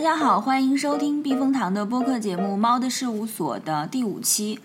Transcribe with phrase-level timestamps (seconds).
[0.00, 4.58] 大家好，欢迎收听避风塘的播客节目《猫的事务所》的第五期。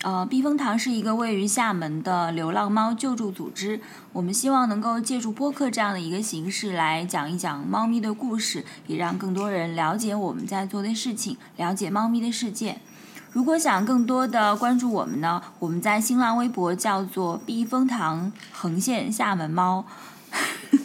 [0.00, 3.82] 呃，避风塘是一个位于厦门的流浪猫救助组织。
[4.14, 12.78] 我们希望能够借助播客这样的一个形式来讲一讲猫咪的故事，也让更多人了解我们在做的事情，了解猫咪的世界。
[13.30, 19.84] 如果想更多的关注我们呢，我们在新浪微博叫做“避风塘横线厦门猫”，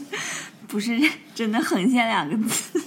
[0.67, 0.99] 不是
[1.33, 2.81] 真的横线两个字。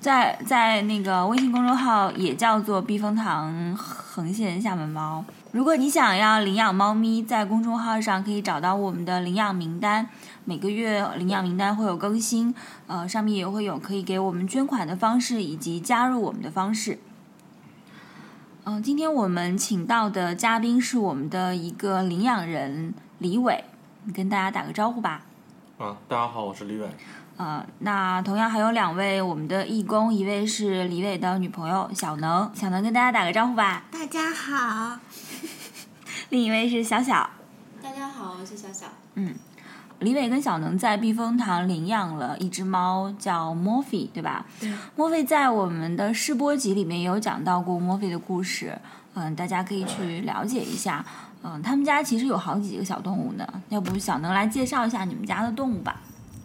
[0.00, 5.22] 在在那个微信公众号也叫做“避风塘横线厦门猫”。
[5.52, 10.08] 如果你想要领养猫咪，在公众号上可以找到我们的领养名单，
[10.46, 12.54] 每个月领养名单会有更新，
[12.86, 16.98] 呃，上面也会有可以给我们捐款的方式以及加入我们的方式。
[18.64, 23.64] 嗯，今天我们请到的嘉宾是我们的一个领养人李伟，
[24.04, 25.22] 你跟大家打个招呼吧。
[25.76, 26.88] 啊，大家好，我是李伟。
[27.40, 33.84] 呃，那同样还有两位我们的义工，一位是李伟的女朋友小能，小能跟大家打个招呼吧。
[33.90, 34.98] 大家好，
[36.28, 37.30] 另一位是小小，
[37.82, 38.84] 大家好，我是小小。
[39.14, 39.34] 嗯，
[40.00, 44.44] 李伟跟小能在避风塘领养了一只猫，叫莫菲，对吧？
[44.60, 44.70] 对。
[44.94, 48.78] 莫菲在我们的试播集里面也有讲到过莫菲的故事，
[49.14, 51.02] 嗯，大家可以去了解一下。
[51.42, 56.02] 嗯，他们家其实有好几个小动物呢，要不小能来介绍一下你们家的动物吧？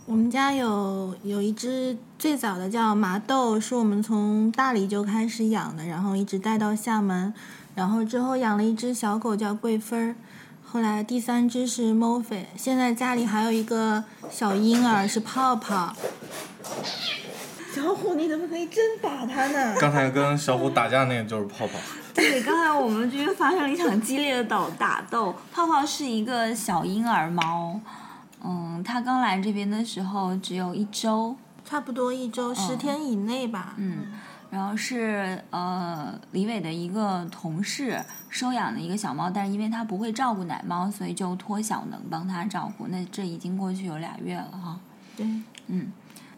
[0.07, 7.33] 我们家有有一只最早的叫麻豆，是我们从大理就开始养的，然后一直带到厦门，
[7.73, 10.15] 然后之后养了一只小狗叫桂芬儿，
[10.63, 15.95] 后来第三只是 m o f i 现在家里还有一个小婴儿是泡泡。
[17.73, 19.75] 小虎，你怎么可以真打它呢？
[19.79, 21.73] 刚才跟小虎打架那个就是泡泡。
[22.13, 25.35] 对，刚才我们这边发生了一场激烈的斗打斗。
[25.51, 27.81] 泡泡是一个小婴儿猫。
[28.47, 33.73] 嗯，他刚来这边的时候只有一周，差不多一周，十天以内吧。
[33.77, 34.05] 嗯，
[34.51, 42.87] 然后是呃李伟的一个同事收养的一个小猫，但是因为他不会照顾奶猫，所以就托小能帮他照顾。
[42.87, 44.79] 那这已经过去有俩月了哈。
[45.17, 45.25] 对。
[45.67, 45.91] 嗯，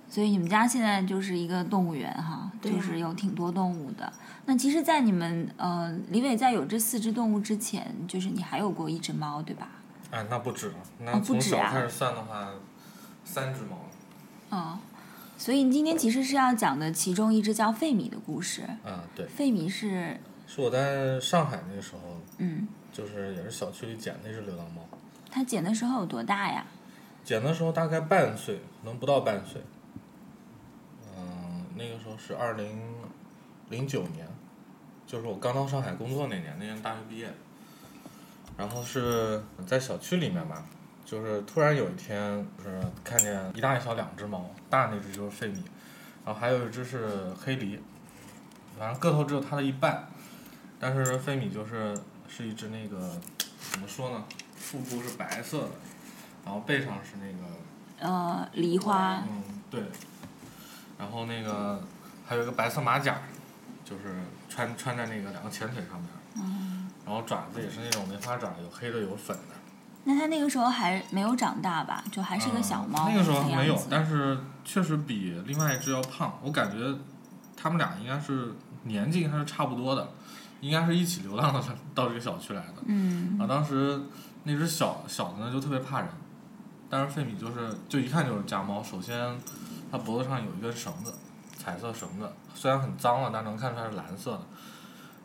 [0.10, 4.12] 所以你们家现在就是一个动物园哈，就是有挺多动物的。
[4.46, 9.68] 那其实，在你们呃李伟在有这四只动物之前，就是你还有过一只猫，对吧？
[10.12, 10.76] 哎，那不止了。
[11.00, 12.50] 那从小开始算的话，
[13.26, 13.86] 三只猫。
[14.50, 14.80] 哦，
[15.38, 18.64] 所以你今天其实是要讲的其中一只叫费米的故事。
[18.86, 19.26] 嗯，对。
[19.28, 20.18] 费米是。
[20.48, 22.00] 是我在上海那个时候，
[22.38, 24.82] 嗯，就是也是小区里捡那只流浪猫。
[25.30, 26.66] 它捡的时候有多大呀？
[27.26, 29.62] 捡的时候大概半岁，可能不到半岁。
[31.18, 32.82] 嗯，那个时候是二零
[33.70, 34.26] 零九年，
[35.06, 37.30] 就是我刚到上海工作那年，那年大学毕业。
[38.58, 40.64] 然后是在小区里面吧，
[41.06, 45.64] 就是突然有一天，就是看见一大一小两只猫，大那只就是费米，
[46.26, 47.08] 然后还有一只是
[47.40, 47.78] 黑狸，
[48.78, 50.08] 反正个头只有它的一半，
[50.80, 51.96] 但是费米就是
[52.28, 53.12] 是一只那个
[53.72, 54.26] 怎么说呢，
[54.56, 55.70] 腹部是白色的，
[56.44, 59.84] 然后背上是那个呃梨花，嗯对，
[60.98, 61.80] 然后那个
[62.26, 63.22] 还有一个白色马甲，
[63.86, 64.16] 就是
[64.50, 66.10] 穿穿在那个两个前腿上面。
[67.08, 69.56] 然后爪子也是那种梅花爪，有黑的有粉的。
[70.04, 72.04] 那它那个时候还没有长大吧？
[72.12, 73.08] 就还是个小猫。
[73.10, 76.38] 那个时候没有，但是确实比另外一只要胖。
[76.44, 76.78] 我感觉
[77.56, 78.54] 他们俩应该是
[78.84, 80.10] 年纪还是差不多的，
[80.60, 81.62] 应该是一起流浪到
[81.96, 82.74] 到这个小区来的。
[82.88, 83.40] 嗯。
[83.40, 84.02] 啊，当时
[84.44, 86.10] 那只小小的呢就特别怕人，
[86.90, 88.84] 但是费米就是就一看就是家猫。
[88.84, 89.38] 首先，
[89.90, 91.14] 它脖子上有一根绳子，
[91.58, 94.42] 彩色绳子，虽然很脏了，但能看出来是蓝色的。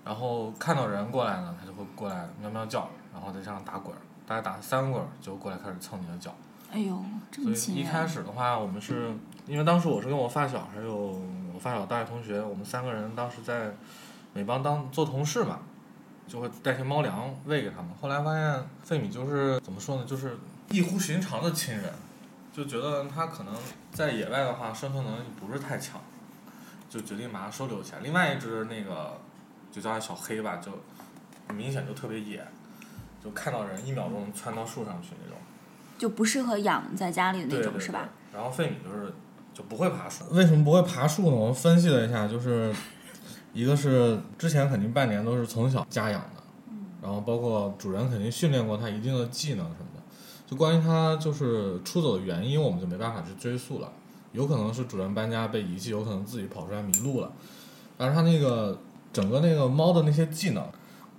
[0.04, 6.34] 然后看到人过来呢，它就会过来喵喵叫，然后在这样打滚儿，大概打三滚儿就过来开始蹭你的脚。
[6.72, 9.14] 哎呦，这么所以一开始的话，我们是
[9.46, 11.22] 因为当时我是跟我发小还有
[11.54, 13.72] 我发小大学同学，我们三个人当时在
[14.32, 15.60] 美邦当做同事嘛，
[16.26, 17.90] 就会带些猫粮喂给他们。
[18.00, 20.36] 后来发现费米就是怎么说呢，就是
[20.70, 21.92] 异乎寻常的亲人，
[22.52, 23.54] 就觉得它可能
[23.92, 26.00] 在野外的话生存能力不是太强，
[26.88, 28.00] 就决定把它收留起来。
[28.00, 29.16] 另外一只那个。
[29.72, 30.70] 就叫它小黑吧，就
[31.54, 32.46] 明显就特别野，
[33.24, 35.38] 就看到人一秒钟窜到树上去那种，
[35.98, 38.10] 就不适合养在家里的那种是吧？
[38.32, 39.12] 然后费米就是
[39.54, 40.24] 就不会爬树。
[40.30, 41.36] 为什么不会爬树呢？
[41.36, 42.74] 我们分析了一下，就是
[43.52, 46.42] 一个是之前肯定半年都是从小家养的，
[47.02, 50.02] 然后包括主人肯定训练过它一定的技能什么的。
[50.46, 53.90] 就关于它就是出走的原因，我们就没办法去追溯了，
[54.32, 57.32] 有可能是主人搬家被遗弃，有可能自己跑出来迷路了，
[57.96, 58.78] 但是它那个。
[59.12, 60.64] 整个那个猫的那些技能，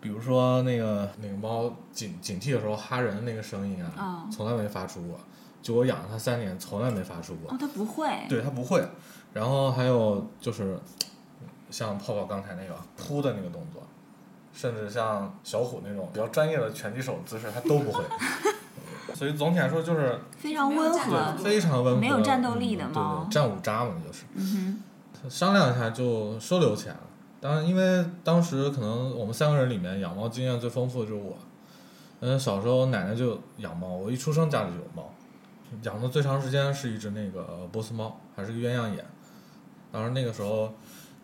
[0.02, 5.20] 比如说那个那个猫警警惕的时候哈人那个声音啊，从来没发出过。
[5.62, 7.52] 就我养了它三年，从来没发出过。
[7.52, 8.10] 哦，它不会。
[8.28, 8.86] 对，它不会。
[9.32, 10.78] 然后还有就是
[11.70, 13.82] 像泡泡刚才那个扑的那个动作，
[14.54, 18.04] 甚至像小虎那种比较专业的拳击手姿势，它都不会。
[19.16, 24.24] 所以总体来说就是非常温和，非常温和，没有战斗力的嗯猫对对，战五渣嘛就是。
[24.36, 24.82] 嗯
[25.30, 27.00] 商量一下就收留起来了。
[27.44, 31.38] 当然，因为当时可能我们三个人里面养猫经验最丰富的就是我。
[32.22, 35.14] 嗯，小时候奶奶就养猫，我一出生家里就有猫，
[35.82, 39.06] 养的最长时间是一只那个波斯猫，还是个鸳鸯眼。
[39.92, 40.74] 当然那个时候，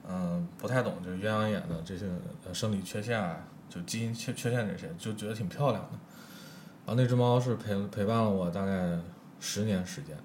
[0.06, 2.06] 嗯，不太懂就是鸳鸯眼的这些
[2.52, 3.38] 生理缺陷啊，
[3.70, 5.92] 就基因缺缺陷这些，就觉得挺漂亮的。
[6.86, 9.00] 然后那只猫是陪陪伴了我大概
[9.40, 10.18] 十年时间。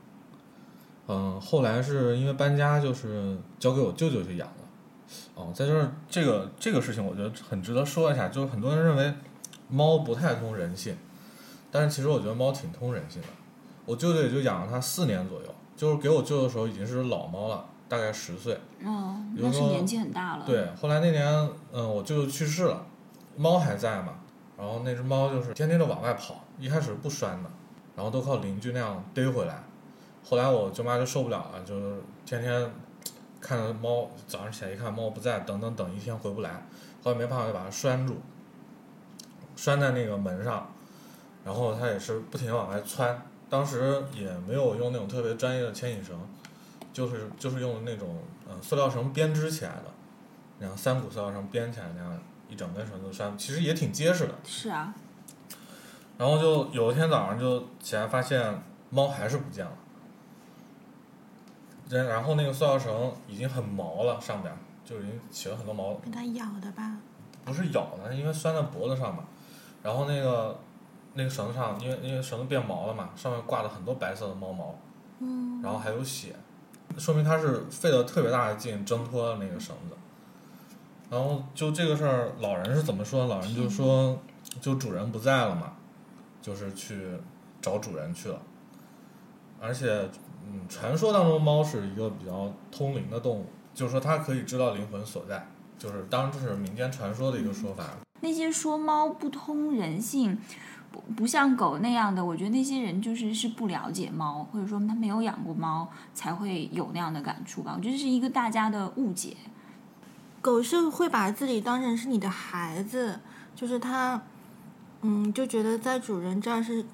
[1.07, 4.64] 嗯，后来是因为搬家，就是交给我舅舅去养了。
[5.35, 8.29] 哦，在这儿这个这个事情，我觉得很值得说一下。
[8.29, 9.13] 就是很多人认为
[9.69, 10.97] 猫不太通人性，
[11.71, 13.29] 但是其实我觉得猫挺通人性的。
[13.85, 18.59] 我舅舅也就养了它四年左右，就是给我舅舅的时候已经是老猫了，大概十岁。
[18.83, 22.87] 哼，哦，那是年纪很大了。，对，后来那年，嗯，我舅舅去世了，
[23.37, 24.15] 猫还在嘛，
[24.57, 27.51] 然后那只猫就是天天都往外跑，一开始不拴的，
[27.95, 29.63] 然后都靠邻居那样逮回来。
[30.25, 32.71] 后来我舅妈就受不了了，就是天天
[33.47, 36.67] 看到猫，早上起来一看猫不在，等等等一天回不来，
[37.03, 38.17] 后来没办法就把它拴住，
[39.55, 40.67] 拴在那个门上，
[41.45, 43.21] 然后它也是不停地往外窜。
[43.51, 46.19] 当时也没有用那种特别专业的牵引绳，
[46.91, 48.17] 就是就是用那种
[48.49, 49.85] 嗯塑料绳编织起来的，
[50.59, 52.19] 然后三股塑料绳编起来那样
[52.49, 54.35] 一整根绳子拴，其实也挺结实的。
[54.45, 54.95] 是啊，
[56.17, 59.73] 然后就有一天早上就起来发现猫还是不见了，
[61.89, 64.53] 然然后那个塑料绳已经很毛了，上边
[64.85, 66.97] 就已经起了很多毛，被它咬的吧？
[67.45, 69.25] 不是咬的，因为拴在脖子上嘛。
[69.83, 70.59] 然后那个
[71.13, 74.75] 那个绳子上，因为因为绳子变毛了嘛，上面挂了很多白色的猫毛，
[75.21, 76.35] 嗯，然后还有血，
[76.97, 79.97] 说明它是费了特别大的劲挣脱了那个绳子。
[81.11, 83.27] 然后就这个事儿，老人是怎么说？
[83.27, 84.19] 老人就说，
[84.61, 85.75] 就主人不在了嘛，
[86.41, 87.11] 就是去
[87.61, 88.41] 找主人去了。
[89.61, 90.09] 而且，
[90.47, 95.47] 嗯，传说当中猫是一个比较通灵的动物，就是说它可以知道灵魂所在，
[95.79, 97.85] 就是当然这是民间传说的一个说法。
[98.21, 100.39] 那些说猫不通人性，
[100.91, 107.75] 不不像狗那样的，我觉得那些人就是是不了解猫，或者说他没有养过猫，才会有那样的感触吧。
[107.77, 109.37] 我觉得是一个大家的误解。
[110.41, 113.19] 狗是会把自己当成是你的孩子，
[113.57, 114.21] 就是它，
[115.01, 116.85] 嗯，就觉得在主人这儿是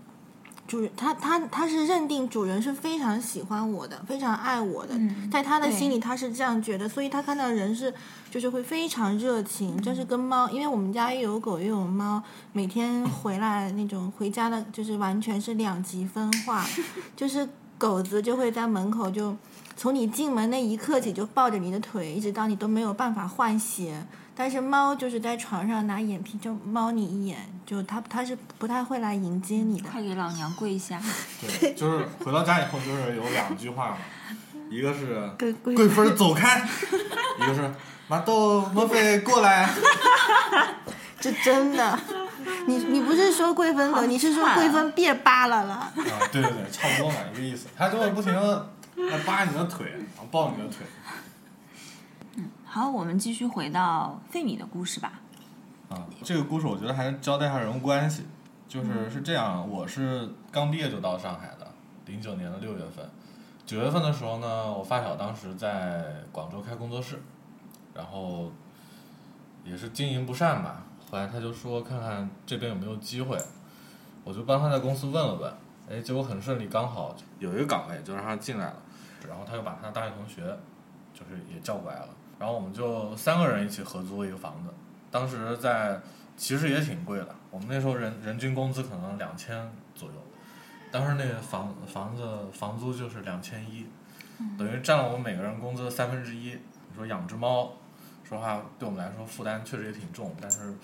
[0.71, 7.93] 主人，它它它是认定主人是非常喜欢我的，非常爱我的，嗯在他的心里他是这样觉得，所以他看到人是
[8.31, 12.23] 就是会非常热情，就是跟猫，因为我们家又有狗又有猫，
[12.53, 16.65] 每天回来那种回家的，就是完全是两极分化，
[17.17, 19.37] 就是狗子就会在门口就。
[19.77, 24.07] 从你进门那一刻起就抱着你的腿，一直到你都没有办法换鞋。
[24.41, 29.87] 但是猫就是在床上拿眼皮就猫你一眼，就它它是不太会来迎接你的。
[29.87, 30.99] 快给老娘跪下！
[31.61, 33.99] 对，就是回到家以后，就是有两句话嘛，
[34.71, 36.67] 一个是贵贵贵芬走开，
[37.39, 37.71] 一个是
[38.09, 39.69] 麻豆莫非过来。
[41.21, 41.99] 这真的，
[42.67, 45.75] 你你不是说贵芬狗，你是说贵芬别扒拉了。
[45.75, 45.93] 啊，
[46.33, 47.67] 对对对，差不多嘛，一个意思。
[47.77, 48.71] 他就会不停的
[49.27, 50.87] 扒你的腿，然后抱你的腿。
[52.73, 55.21] 好，我们继续回到费米的故事吧。
[55.89, 58.25] 啊，这个故事我觉得还是交代一下人物关系，
[58.69, 61.67] 就是是这样，我是刚毕业就到上海的，
[62.07, 63.05] 零九年的六月份，
[63.67, 67.21] 九月份的时候呢，我发小当时在广州开工作室，
[67.93, 68.53] 然后
[69.65, 73.37] 也是经营不善吧，后来他就说看看这边有没有机会，
[74.23, 75.53] 我就帮他在公司问了问，
[75.91, 78.77] 哎，结果很顺利，刚好有一个岗位就让他进来了，
[79.29, 80.57] 然后他又把他大学同学
[81.13, 82.09] 就是也叫过来了，
[82.41, 84.73] 然后我们就三个人一起合租了一个房子。
[85.11, 86.01] 当时在
[86.37, 90.15] 其实也挺贵的，我们那时候人人均工资可能两千左右，
[90.91, 93.87] 当时那个房房子房租就是两千一，
[94.57, 96.57] 等于占了我们每个人工资的三分之一。
[96.89, 97.73] 你说养只猫，
[98.25, 100.75] 说实话对我们来说负担确实也挺重，但是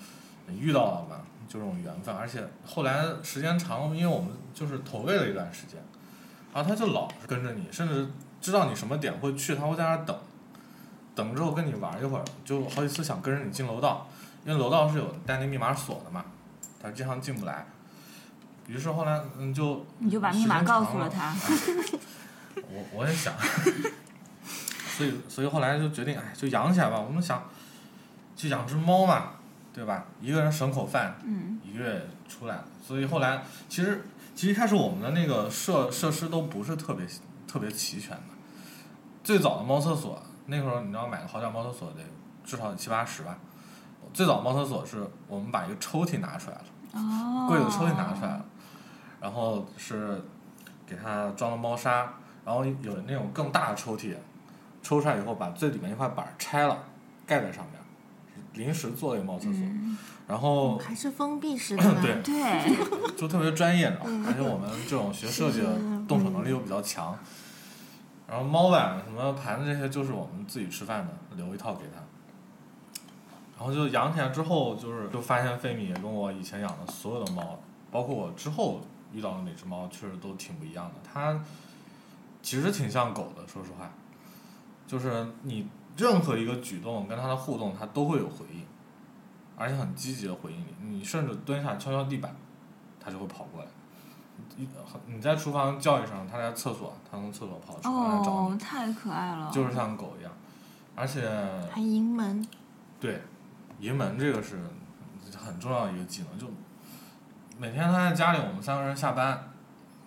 [0.47, 5.81] 遇到了嘛，就这种缘分，而且后来时间长，因为我们就是投喂了一段时间，
[6.53, 8.07] 然后它就老是跟着你，甚至
[8.39, 10.15] 知道你什么点会去，它会在那儿等。
[11.17, 14.07] 等之后跟你玩一会儿，就好几次想跟着你进楼道，
[14.45, 16.23] 因为楼道是有带那密码锁的嘛，
[16.79, 17.65] 他经常进不来。
[18.67, 21.35] 于是后来嗯就你就把密码告诉了他。
[22.55, 23.33] 我我也想，
[24.97, 26.99] 所以所以后来就决定，哎，就养起来吧。
[26.99, 27.43] 我们想，
[28.35, 29.31] 就养只猫嘛，
[29.73, 30.05] 对吧？
[30.21, 32.65] 一个人省口饭，嗯一个月出来了。
[32.85, 34.05] 所以后来其实
[34.35, 37.05] 其实一开始我们的那个设设施都不是特别
[37.47, 38.23] 特别齐全的，
[39.23, 41.99] 最早的猫厕所，那时候你知道买个好点猫厕所得
[42.43, 43.37] 至少得七八十吧。
[44.13, 46.63] 最早的猫厕所是我们把一个抽屉拿出来了，
[46.93, 48.45] 哦，柜子抽屉拿出来了，
[49.19, 50.23] 然后是
[50.87, 52.13] 给它装了猫砂，
[52.45, 54.15] 然后有那种更大的抽屉，
[54.81, 56.83] 抽出来以后把最里面一块板儿拆了，
[57.25, 62.01] 盖在上面，临时做了一个猫厕所，嗯然后还是封闭式的 吧？
[62.01, 65.77] 对对，就特别专业的，而且我们这种学设计的
[66.07, 67.17] 动手能力又比较强。
[68.27, 72.01] 然后猫碗什么盘子这些就是我们自己吃饭的，留一套给它。
[73.57, 77.57] 然后就养起来之后，就是就发现费米跟我以前养的所有的猫，
[77.89, 78.81] 包括我之后
[79.11, 80.95] 遇到的哪只猫，确实都挺不一样的。
[81.03, 81.41] 它
[82.43, 83.89] 其实挺像狗的，说实话，
[84.85, 88.63] 就是你任何一个举动跟它的互动，它都会有回应，
[89.55, 90.97] 而且很积极的回应你。
[90.97, 92.35] 你甚至蹲下敲敲地板，
[92.99, 93.67] 它就会跑过来。
[94.55, 94.67] 一
[95.07, 100.31] 你在厨房叫一声，它在厕所，它从厕所跑出来来找哦你，，太可爱了，就是像狗一样。
[100.95, 101.29] 而且
[101.71, 102.47] 还迎门，
[102.99, 103.21] 对，
[103.79, 104.59] 迎门这个是
[105.37, 106.39] 很重要的一个技能。
[106.39, 106.47] 就
[107.59, 109.51] 每天他在家里，我们三个人下班，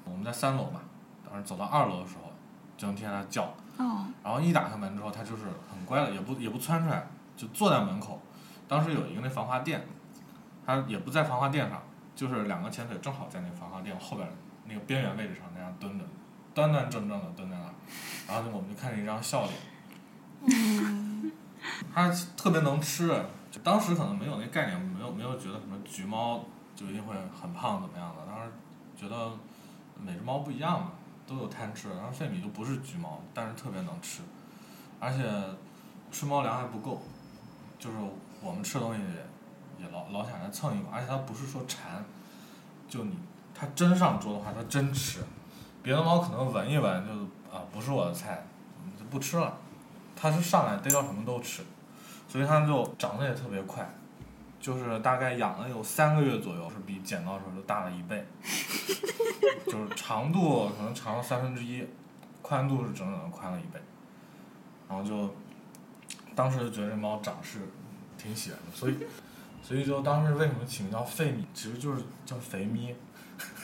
[0.04, 0.80] 我们在三楼嘛，
[1.24, 2.32] 当时走到二楼的时候，
[2.76, 3.44] 就能听见它叫。
[3.76, 7.06] 哦，然后一打开门之后，它就是很乖的，也不也不窜出来，
[7.36, 8.20] 就坐在门口。
[8.66, 9.86] 当时有一个那防滑垫，
[10.66, 11.80] 它也不在防滑垫上，
[12.20, 14.28] 就是两个前腿正好在那个防滑垫后边
[14.66, 16.04] 那个边缘位置上那样蹲着，
[16.52, 17.72] 端端正正的蹲在那儿。
[18.28, 21.32] 然后就我们就看见一张笑脸。
[21.94, 23.08] 它特别能吃，
[23.50, 26.44] 就当时可能没有那概念，没有没有觉得什么橘猫
[26.76, 28.52] 就一定会很胖怎么样的，当时
[28.94, 29.32] 觉得
[29.98, 30.92] 每只猫不一样嘛，
[31.26, 31.88] 都有贪吃。
[31.88, 34.20] 然后费米就不是橘猫，但是特别能吃，
[34.98, 35.24] 而且
[36.12, 37.00] 吃猫粮还不够，
[37.78, 37.96] 就是
[38.42, 39.00] 我们吃的东西
[39.92, 42.04] 老老想来蹭一口，而且它不是说馋，
[42.88, 43.18] 就你
[43.54, 45.20] 它真上桌的话，它真吃。
[45.82, 47.12] 别的猫可能闻一闻就
[47.54, 48.44] 啊不是我的菜，
[48.98, 49.56] 就不吃了。
[50.14, 51.62] 它是上来逮到什么都吃，
[52.28, 53.88] 所以它就长得也特别快，
[54.60, 58.26] 就是大概养了有三个月左右，是比捡到的时候就大了一倍，
[59.66, 61.86] 就是长度可能长了三分之一，
[62.42, 63.80] 宽度是整整的宽了一倍，
[64.86, 65.34] 然后就
[66.34, 67.60] 当时就觉得这猫长势
[68.18, 68.98] 挺喜欢的，所以
[69.70, 72.92] 所以就当时为什么起名叫费米，其实就是叫肥咪，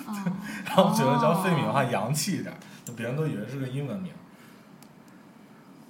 [0.06, 0.14] 哦，
[0.64, 4.12] 然后觉得叫费米的话洋气一点，就别人都以为是个英文名。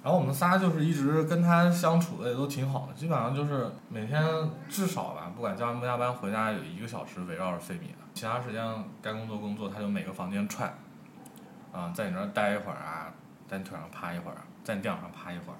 [0.01, 4.25] 然后我们仨就是一直跟他相处的也都挺好的，基本上就是每天
[4.67, 10.73] 至少吧，不管加班不加班，回家有一个小时围绕着费米的，其他时间该工作工作，他就每个房间串，
[11.71, 13.13] 啊，在你那儿待一会儿啊，
[13.47, 15.59] 在你腿上趴一会儿，在你电脑上趴一会儿，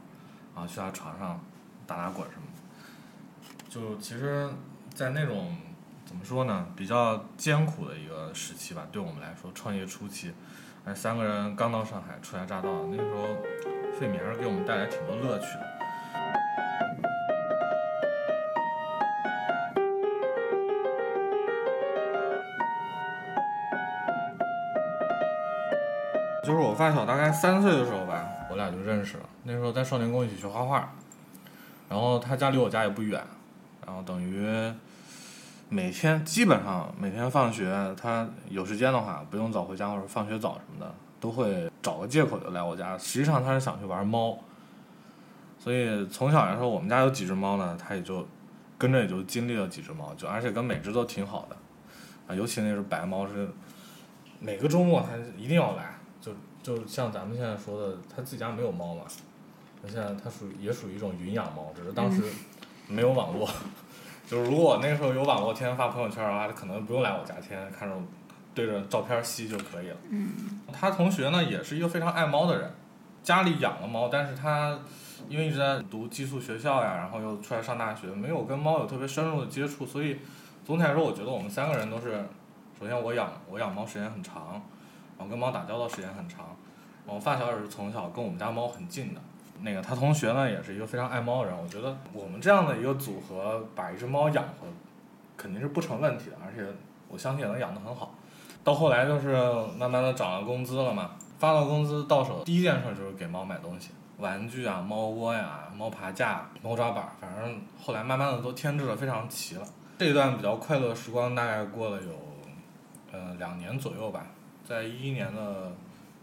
[0.56, 1.40] 然后去他床上
[1.86, 2.57] 打打滚什么的，
[3.70, 4.50] 就其实，
[4.94, 5.56] 在那种
[6.06, 10.34] 怎么说呢，比较艰苦的一个时期吧，对我们来说，创业初期，
[10.86, 13.38] 哎，三个人刚到上海，初来乍到，那个时候。
[14.00, 15.66] 费米还是给我们带来挺多乐趣的。
[26.44, 29.24] 就是我发小大概三岁的时候吧，我俩就认识了。
[29.42, 30.94] 那时候在少年宫一起学画画，
[31.90, 33.20] 然后他家离我家也不远，
[33.88, 34.46] 然后等于
[35.70, 42.98] 每天基本上每天放学，他有时间的话，不用早回家或者放学早什么的，都会找个借口就来我家。
[42.98, 44.38] 实际上他是想去玩猫，
[45.58, 48.28] 所以从小来说，我们家有几只猫呢，他也就
[48.78, 51.56] 跟着也就经历了几只猫，就而且跟每只都挺好的，
[52.28, 53.50] 啊，尤其那只白猫是
[54.40, 59.04] 每个周末它一定要来，就就像咱们现在说的，他自己家没有猫嘛，
[59.82, 62.22] 那现在它属于也属于一种云养猫，只是当时
[62.88, 63.50] 没有网络。
[64.28, 68.02] 就是如果我那个时候有网络，天天发朋友圈的话，他可能不用来我家，天天看着我
[68.54, 69.96] 对着照片吸就可以了。
[70.10, 72.70] 嗯，他同学呢也是一个非常爱猫的人，
[73.24, 74.78] 家里养了猫，但是他
[75.30, 80.20] 因为一直在读寄宿学校呀，然后又出来上大学，没有跟猫有特别深入的接触，所以
[80.66, 82.22] 总体来说，我觉得我们三个人都是，
[82.78, 84.62] 首先我养我养猫时间很长，
[85.18, 86.54] 然后跟猫打交道时间很长，
[87.06, 89.22] 然后发小也是从小跟我们家猫很近的。
[89.62, 91.58] 那个他同学呢，也是一个非常爱猫的人。
[91.58, 94.68] 我觉得我们这样的一个组合，把一只猫养活，
[95.36, 96.66] 肯定是不成问题的，而且
[97.08, 98.14] 我相信也能养得很好。
[98.64, 99.36] 到后来就是
[99.78, 109.66] 慢慢的涨了工资了嘛，发了工资到手，第一件事就是给猫买东西，玩具啊、猫窝呀、猫爬架、猫抓板，反正后来慢慢的都添置的非常齐了。
[109.98, 112.12] 这一段比较快乐的时光大概过了有，
[113.12, 114.28] 呃两年左右吧，
[114.64, 115.72] 在一一年的。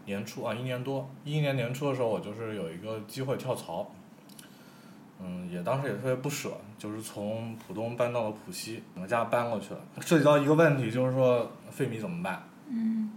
[0.05, 3.89] 年初啊，一年多，一一年年初的时候，我就是有一个机会跳槽，
[5.19, 9.79] 嗯，也当时也特别不舍，就是从浦东搬到了浦西，我们家搬过去了。
[10.01, 12.43] 涉及到一个问题，就是说费米怎么办？
[12.67, 13.11] 嗯，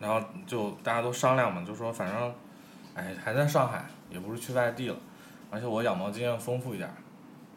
[0.00, 2.34] 然后就大家都商量嘛，就说反正
[2.94, 4.96] 哎，还在上海，也不是去外地了，
[5.50, 6.94] 而且我养猫经验丰富一点儿，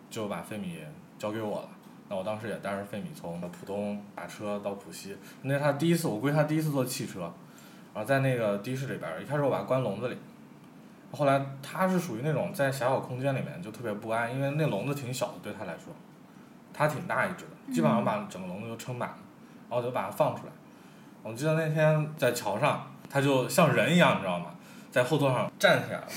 [0.09, 0.79] 就把费米
[1.17, 1.69] 交给我了。
[2.09, 7.31] 那我当时也带着费米从浦东打车到浦西，那是他第一次，我估计他第一次坐汽车，
[7.93, 10.17] 然后在那个的士里边，一开始我把它关笼子里，
[11.11, 15.93] 后来它是属于那种在狭小空间里面就特别不安，因为那笼子挺小的对它来说，
[16.73, 19.15] 它挺大一只的，基本上把整个笼子都撑满了，
[19.69, 20.51] 然后我就把它放出来。
[21.21, 24.47] 我记得那天在桥上，它就像人一样，你知道吗？
[24.89, 26.07] 在后座上站起来了，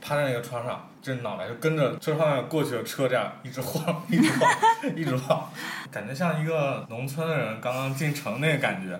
[0.00, 4.50] 趴在那个窗上，这脑袋就跟着车上面过去的车这样一直晃，一直晃，
[4.96, 5.50] 一直晃，
[5.90, 8.98] 感觉像一个农村的人刚刚进城那个感觉。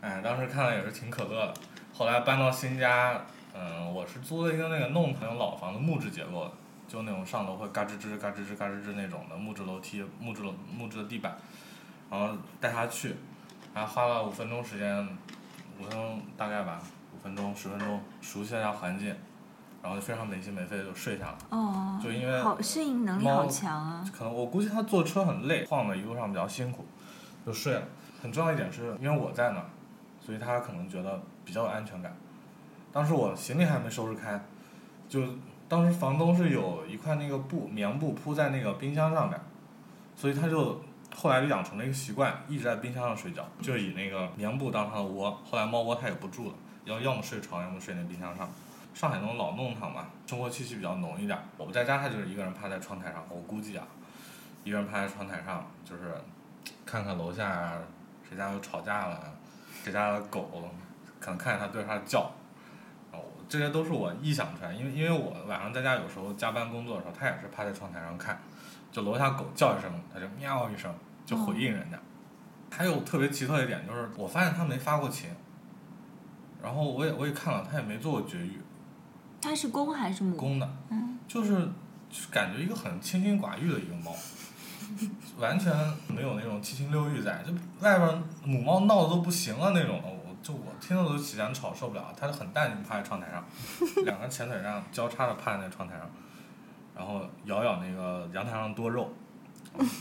[0.00, 1.54] 哎，当时看了也是挺可乐的。
[1.92, 3.20] 后来搬到新家，
[3.52, 6.52] 嗯，我是租了一个那个弄堂老房子，木质结构的，
[6.86, 11.36] 就那种上楼会嘎吱吱、嘎吱吱、嘎吱吱那种的木质楼梯、木质楼木质的地板，
[12.08, 13.16] 然后带他去，
[13.74, 15.08] 还花了五分钟时间，
[15.78, 16.80] 五分钟大概吧，
[17.16, 19.08] 五分钟十分钟熟悉了一下环境，
[19.82, 21.38] 然后就非常没心没肺的就睡下了。
[21.50, 24.04] 哦，就因为好适应能力猫好强啊！
[24.16, 26.86] 可能我估计他坐车很累，晃的一路上比较辛苦，
[27.44, 27.82] 就睡了。
[28.22, 29.66] 很重要一点是因为我在那儿，
[30.28, 32.14] 所以他可能觉得比较有安全感。
[32.92, 34.38] 当时我行李还没收拾开，
[35.08, 35.22] 就
[35.66, 39.40] 当时房东是有一块那个布棉布铺在那个冰箱上面，
[40.14, 40.82] 所以他就
[41.16, 45.30] 后来就养成了一个习惯，一直在冰箱上睡觉，就以那个棉布当他的窝。
[45.50, 46.54] 后来猫窝他也不住了，
[46.84, 48.46] 要要么睡床，要么睡那冰箱上。
[48.92, 51.38] 上海那种老弄堂嘛，生活气息比较浓一点。
[51.56, 53.24] 我不在家，他就是一个人趴在窗台上。
[53.30, 53.86] 我估计啊，
[54.62, 56.14] 一个人趴在窗台上，就是
[56.84, 57.78] 看看楼下
[58.28, 59.32] 谁家又吵架了，
[59.84, 60.70] 谁家的狗
[61.20, 62.30] 可能看见它对着它叫。
[63.12, 68.38] 哦，这些都是我臆想出来，因为因为我晚上在家有时候加班工作的时候，它也是趴在窗台上看，
[68.92, 70.94] 就楼下狗叫一声，它就喵一声
[71.24, 71.98] 就回应人家。
[72.70, 75.30] 还有特别奇特一点就是，我发现它没发过情，
[76.62, 78.60] 然后我也我也看了，它也没做过绝育，
[79.40, 80.36] 它是公还是母？
[80.36, 81.66] 公的，嗯，就是
[82.30, 84.14] 感觉一个很清心寡欲的一个猫，
[85.38, 85.72] 完全
[86.08, 92.12] 没有那种七情六欲在，就外边母猫闹的都不行了那种的，我就我听着都起脸吵，受不了。
[92.18, 93.44] 它就很淡定趴在窗台上，
[94.04, 96.10] 两个前腿这样交叉的趴在那窗台上，
[96.96, 99.12] 然后咬咬那个阳台上多肉，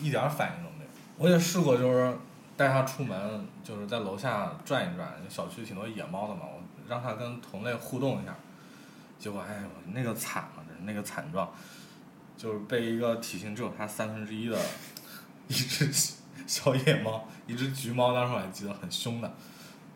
[0.02, 0.90] 一点反应都没有。
[1.18, 2.18] 我也试过，就是
[2.56, 8.34] 带它出门，就是在楼下转一转，小区挺多野猫的嘛，我让它跟同类互动一下。
[9.20, 11.50] 结果哎呦，那个惨了，那个惨状，
[12.38, 14.58] 就是被一个体型只有它三分之一的
[15.48, 15.92] 一只
[16.46, 19.34] 小野猫，一只橘猫，当时我还记得很凶的，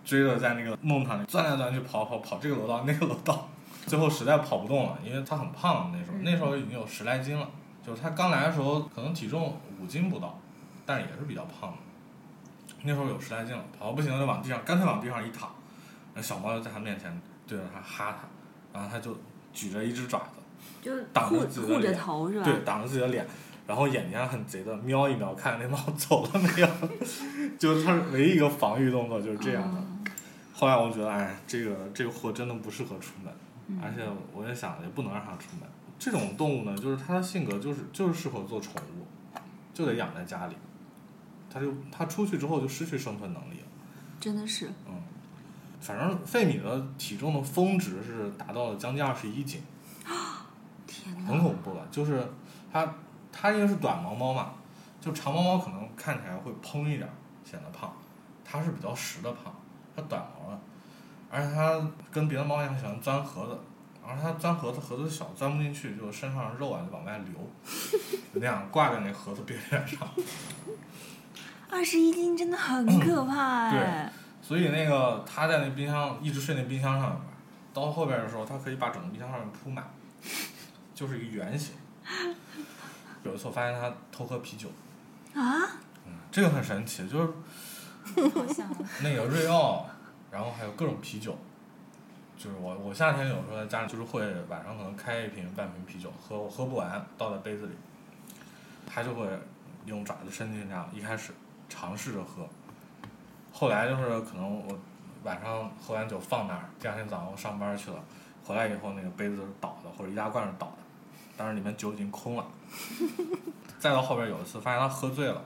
[0.03, 3.47] 追着在那个弄堂里钻来钻去跑跑跑这个楼道那个楼道，
[3.85, 7.47] 最后实在跑不动了，因为它很胖那时候，那时候已经有十来斤了，
[7.85, 10.39] 就是它刚来的时候可能体重五斤不到，
[10.85, 11.77] 但也是比较胖的，
[12.81, 15.53] 那时候有十来斤了，跑不行了就往地上干脆往地上一躺，
[16.15, 18.27] 那小猫就在它面前对着它哈它。
[18.73, 19.15] 然后它就
[19.51, 20.40] 举着一只爪子，
[20.81, 22.43] 就挡护护着着自己的脸头是吧？
[22.43, 23.25] 对，挡着自己的脸，
[23.67, 26.67] 然后眼睛还很贼的瞄一瞄，看那猫 走了没有，
[27.59, 29.79] 就是它唯一一个防御动作就是这样的。
[29.79, 29.97] 嗯
[30.53, 33.33] 后来我觉得，哎，这个这个货真的不适合出门，
[33.67, 35.67] 嗯而且我也想，也不能让它出门。
[35.97, 39.37] 这种动物呢，就是它的性格就是就是适合做宠物，
[39.73, 40.55] 就得养在家里。
[41.51, 43.65] 它就它出去之后就失去生存能力了。
[44.19, 44.93] 真的是，嗯
[45.79, 49.63] 反正费米的体重的峰值是达到了将近二十一斤。
[51.03, 51.39] 天很！
[51.39, 52.21] 恐怖的，就是
[52.71, 52.87] 它
[53.31, 54.51] 它因为是短毛猫嘛，
[54.99, 57.09] 就长毛猫可能看起来会蓬一点，
[57.43, 57.91] 显得胖，
[58.43, 59.53] 它是比较实的胖，
[59.95, 60.59] 它短毛的，
[61.29, 63.59] 而且它跟别的猫一样喜欢钻盒子，
[64.05, 67.33] 而它钻盒子盒子小钻不进去，就身上肉啊就往外流，
[68.33, 70.07] 就那样挂在那盒子边缘上，
[71.69, 74.11] 二十一斤真的很可怕哎。
[74.41, 77.19] 所以那个它在那冰箱一直睡那冰箱上面，
[77.73, 79.85] 到后边的时候它可以把整个冰箱上面铺满，
[81.01, 81.73] 就是一个圆形。
[83.25, 84.69] 有一次我发现他偷喝啤酒。
[85.33, 85.41] 啊，
[86.31, 87.33] 这个很神奇，就是
[89.01, 89.87] 那个瑞奥，
[90.29, 91.35] 然后还有各种啤酒，
[92.37, 97.73] 就是我我夏天有时候在家里就是会晚上可能开一瓶半瓶啤酒喝，我喝不完倒在杯子里，
[98.85, 99.25] 他就会
[99.87, 101.33] 用爪子伸进去一开始
[101.67, 102.47] 尝试着喝，
[103.51, 104.77] 后来就是可能我
[105.23, 108.03] 晚上喝完酒放那儿，第二天早上我上班去了，
[108.43, 110.77] 回来以后那个杯子是倒的或者易拉罐是倒的，
[111.41, 112.45] 但是里面酒已经空了。
[113.79, 115.41] 再到后边有一次发现他喝醉了，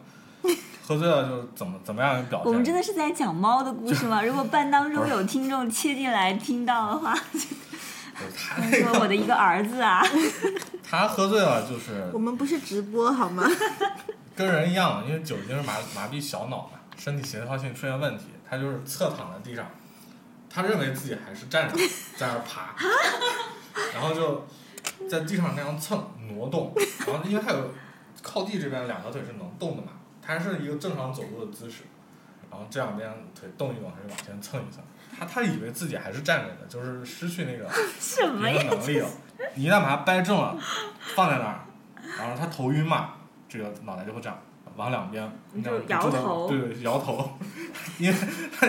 [0.86, 2.47] 喝醉了就是怎么怎么样的表现？
[2.47, 4.21] 我们真的是在讲猫的故事吗？
[4.25, 10.03] 如果半当中有听众切进来听到的话，就他说我的一个儿子啊，
[10.84, 13.49] 他喝醉了就是我们不是直播好吗？
[14.36, 19.65] 跟人一样，因为酒精是麻麻痹小脑嘛，身体协调性出现问题，他就是侧躺在地上，
[20.49, 21.75] 他认为自己还是站着
[22.17, 22.75] 在那儿爬，
[23.93, 24.45] 然后就
[25.10, 26.74] 在地上那样蹭挪动，
[27.08, 27.72] 然后因为它有
[28.22, 31.84] 靠地这边两条腿是能动的嘛，它是一个正常走路的姿势，
[32.50, 34.84] 然后这两边腿动一动，它就往前蹭一蹭。
[35.18, 38.63] 他他以为自己还是站着的，就是失去那个 什么呀？
[38.70, 39.08] 能力了。
[39.54, 40.58] 你一旦把它掰正了，
[41.15, 41.60] 放在那儿，
[42.18, 43.13] 然后他头晕嘛，
[43.48, 44.38] 这个脑袋就会这样
[44.75, 47.31] 往两边，你就摇头对对，摇头，
[47.97, 48.15] 因为
[48.57, 48.67] 他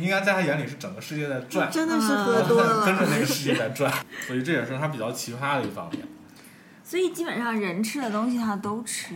[0.00, 2.84] 应该在他眼里是整个世界在转，真的是嗯喝多了。
[2.84, 3.92] 跟着那个世界在转，
[4.26, 6.06] 所以这也是他比较奇葩的一方面。
[6.84, 9.14] 所以基本上人吃的东西他都吃。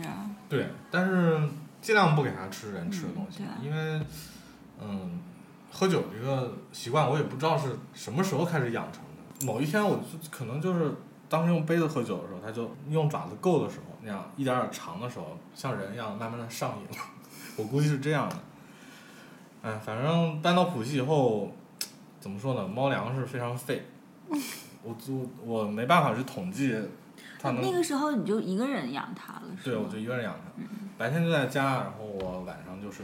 [0.49, 1.39] 对，但是
[1.81, 4.05] 尽量不给他吃人吃的东西，嗯因为
[4.81, 5.19] 嗯，
[5.71, 9.45] 喝酒这个习惯我也不知道是什么时候开始养成的。
[9.45, 10.93] 某一天我就可能就是
[11.33, 17.03] 当时用杯子喝酒的时候，他就用爪子够的时候，那样一点点尝的时候，像人一样慢慢的上瘾了。
[17.57, 18.35] 我估计是这样的。
[19.63, 21.51] 哎，反正搬到浦西以后，
[22.19, 22.67] 怎么说呢？
[22.67, 23.83] 猫粮是非常费，
[24.83, 26.79] 我就我没办法去统计
[27.39, 30.63] 它能那个时候你就一个人养它了，是对，我就一个人养它，
[30.99, 33.01] 白天就在家，然后我晚上就是，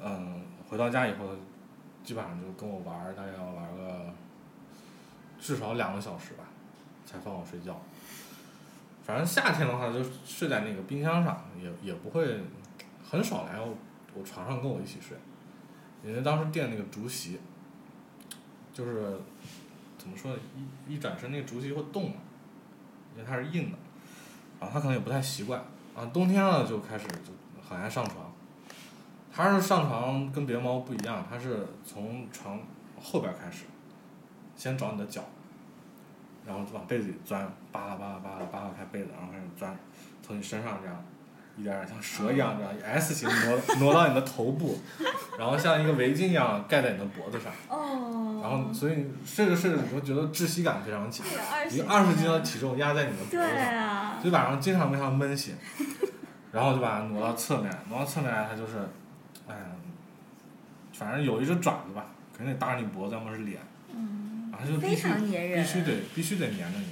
[0.00, 1.24] 嗯，回到家以后，
[2.04, 4.12] 基本上就跟我玩儿，大概要玩个
[5.40, 6.44] 至少两个小时吧，
[7.08, 7.80] 才放我睡觉。
[9.02, 12.40] 反正夏天的话，就睡在那个冰箱上，也也不会
[13.02, 13.74] 很少来我
[14.14, 15.16] 我床上跟我一起睡，
[16.04, 17.40] 因为当时垫那个竹席，
[18.74, 19.18] 就是
[19.96, 20.38] 怎么说呢，
[20.86, 22.04] 一一转身那个竹席会动，
[23.16, 23.78] 因为它是硬的。
[24.60, 25.62] 啊，他可能也不太习惯
[25.94, 26.04] 啊。
[26.12, 28.30] 冬天了就开始就很爱上床，
[29.32, 32.60] 他是上床跟别的猫不一样，他是从床
[33.00, 33.66] 后边开始，
[34.56, 35.24] 先找你的脚，
[36.48, 39.76] 然后就往被子里钻，扒拉扒拉扒拉扒拉开被子，然后开始钻，
[40.22, 41.04] 从你身上这样，
[41.58, 44.80] 一点点像蛇一样这样 S 型挪挪到你的头部，
[45.38, 48.40] 然后像一个围巾一样盖在你的脖子上，哦。
[48.40, 53.76] 然后所以你睡着睡着你会觉得窒息感非常强，二一个二十斤的体重压在你的脖子对上。
[53.76, 54.18] 啊。
[54.22, 55.54] 所以晚上经常被它闷醒，
[56.52, 58.78] 然后就把它挪到侧面，挪到侧面来，它就是，
[59.46, 59.60] 哎呀，
[60.94, 62.06] 反正有一只爪子吧，
[62.36, 63.67] 肯定得搭着你脖子，要么是脸，嗯。
[64.58, 65.62] 然后它就必非须常粘人。
[65.62, 66.86] 必须得必须得粘着你，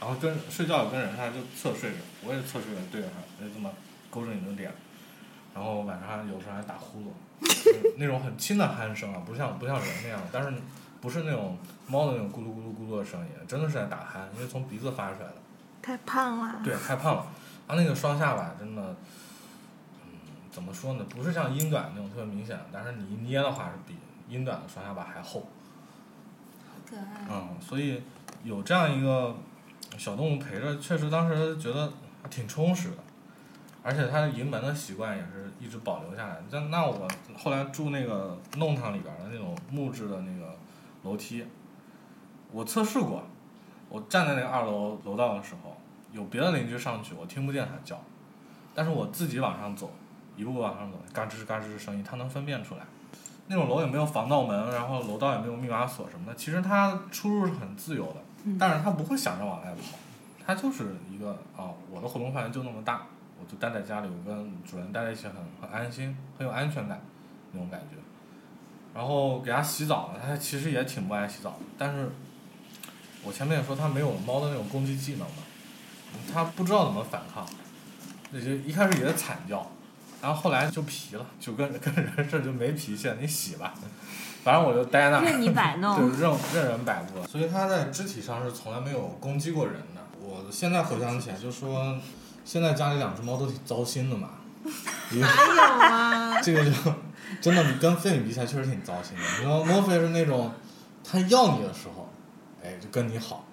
[0.00, 3.70] 然后跟睡觉也跟人，它就侧睡着，我也侧睡着对着他，就这么
[4.10, 4.72] 勾着你的脸，
[5.54, 7.04] 然后晚上有时候还打呼噜，
[7.98, 10.52] 那种很轻的鼾声啊，不像不像人那样，但是
[11.00, 15.34] 不是那种猫的那种咕噜咕噜咕噜的声音，真的是在打鼾，因为从鼻子发出来的。
[15.82, 16.60] 太胖了。
[16.64, 17.26] 对，太胖了。
[17.66, 18.96] 它那个双下巴真的，
[20.04, 20.18] 嗯，
[20.50, 21.04] 怎么说呢？
[21.08, 23.96] 不是像英短那种特别明显，但是你一捏的话是比
[24.28, 25.48] 英短的双下巴还厚。
[27.28, 28.02] 嗯，所以
[28.44, 29.34] 有这样一个
[29.96, 31.92] 小动物陪着，确实当时觉得
[32.30, 32.96] 挺充实的。
[33.84, 36.60] 而且它的迎门的习惯也是一直保留下来那。
[36.68, 40.56] 那我后来住那个弄堂里边的那种木质的那个
[41.02, 41.44] 楼梯，
[42.52, 43.24] 我测试过，
[43.88, 45.76] 我站在那个二楼楼道的时候，
[46.12, 48.00] 有别的邻居上去，我听不见它叫，
[48.72, 49.90] 但是我自己往上走，
[50.36, 52.82] 一步往上走，嘎吱嘎吱的声音，它能分辨出来。
[53.48, 58.16] 那种楼也没有防盗门，然后楼道也没有密码锁什么的，其实它出入是很自由的，
[58.58, 59.98] 但是它不会想着往外跑，
[60.46, 63.06] 它就是一个啊，我的活动范围就那么大，
[63.38, 67.00] 我就待在家里，我跟主人待在一起很很安心，很有安全感
[67.52, 67.96] 那种感觉。
[68.94, 72.10] 然后给它洗澡，它其实也挺不爱洗澡的，但是
[73.24, 75.42] 我前面也说它没有猫的那种攻击技能嘛，
[76.32, 77.46] 它不知道怎么反抗，
[78.30, 79.66] 那就一开始也惨叫，
[80.22, 83.74] 然后后来就皮了，就跟跟人似的就没脾气了，你洗吧，
[84.44, 85.96] 反正我就待那儿，任你摆弄。
[85.98, 87.26] 就，任任人摆布。
[87.26, 90.00] 所以它在肢体上是从来没有攻击过人的。
[90.24, 91.98] 我现在回想起来，就说
[92.44, 94.30] 现在家里两只猫都挺糟心的嘛，
[95.10, 96.70] 还有啊， 这个就
[97.40, 99.22] 真的跟费米比起来确实挺糟心的。
[99.40, 100.52] 你说莫非是那种
[101.02, 102.08] 它要你的时候，
[102.62, 103.44] 哎，就跟你好；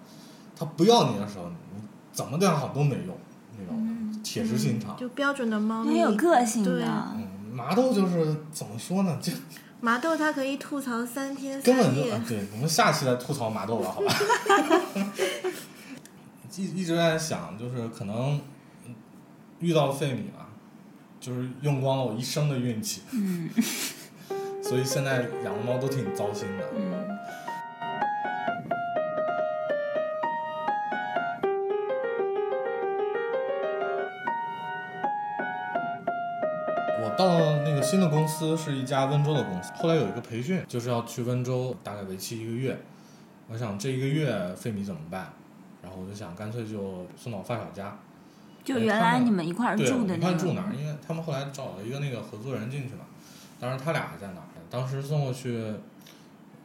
[0.55, 3.17] 它不要你的时候，你怎么对它好都没用，
[3.57, 4.95] 那种铁石心肠。
[4.97, 5.89] 就标准的猫咪。
[5.91, 6.87] 很有个性对的。
[7.15, 9.17] 嗯，麻豆就是怎么说呢？
[9.21, 9.31] 就
[9.81, 12.21] 麻豆它可以吐槽三天根本就三夜。
[12.27, 14.13] 对，我们下期来吐槽麻豆吧，好吧？
[16.57, 18.39] 一一直在想，就是可能
[18.85, 18.93] 嗯
[19.59, 20.45] 遇到费米了，
[21.21, 23.49] 就是用光了我一生的运气，嗯
[24.61, 26.65] 所以现在养的猫都挺糟心的。
[26.75, 27.08] 嗯。
[37.19, 37.27] 到
[37.65, 42.79] 那个新的公司是一家温州的公司，后来有一个培训，就是要去温州，大概为期一个月。
[43.49, 45.33] 我想这一个月费米怎么办？
[45.83, 47.99] 然后我就想干脆就送到发小家。
[48.63, 50.17] 就原来你们一块儿，住的那个。
[50.17, 50.73] 们一块住哪儿？
[50.73, 53.01] 因为他们后来找了一个那个合作人进去嘛，
[53.59, 54.47] 当时他俩还在哪儿？
[54.69, 55.73] 当时送过去，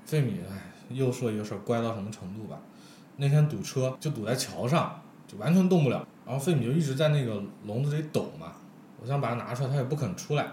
[0.07, 2.61] 费米，哎，又说一个事儿，乖到什么程度吧？
[3.17, 6.07] 那天堵车就堵在桥上，就完全动不了。
[6.25, 8.53] 然后费米就一直在那个笼子里抖嘛，
[9.05, 10.47] 我想把它拿出来，它也不肯出来。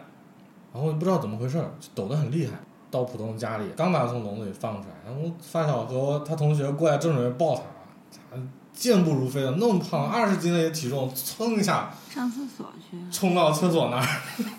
[0.73, 1.63] 然后不知道怎么回事，
[1.95, 2.53] 抖得很厉害。
[2.91, 8.37] 到普通家里，刚把它从笼子里放出来，然后发小和他同学过来正准备抱它，
[8.73, 14.05] 健步如飞的，那么胖，二十斤的体重，蹭一下上厕所去，冲到厕所那儿，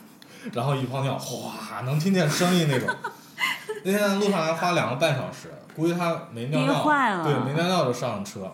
[0.55, 2.89] 然后一泡尿，哗，能听见声音那种。
[3.85, 6.83] 那天路上还花两个半小时，估计他没尿尿，
[7.25, 8.51] 对，没尿尿就上了车。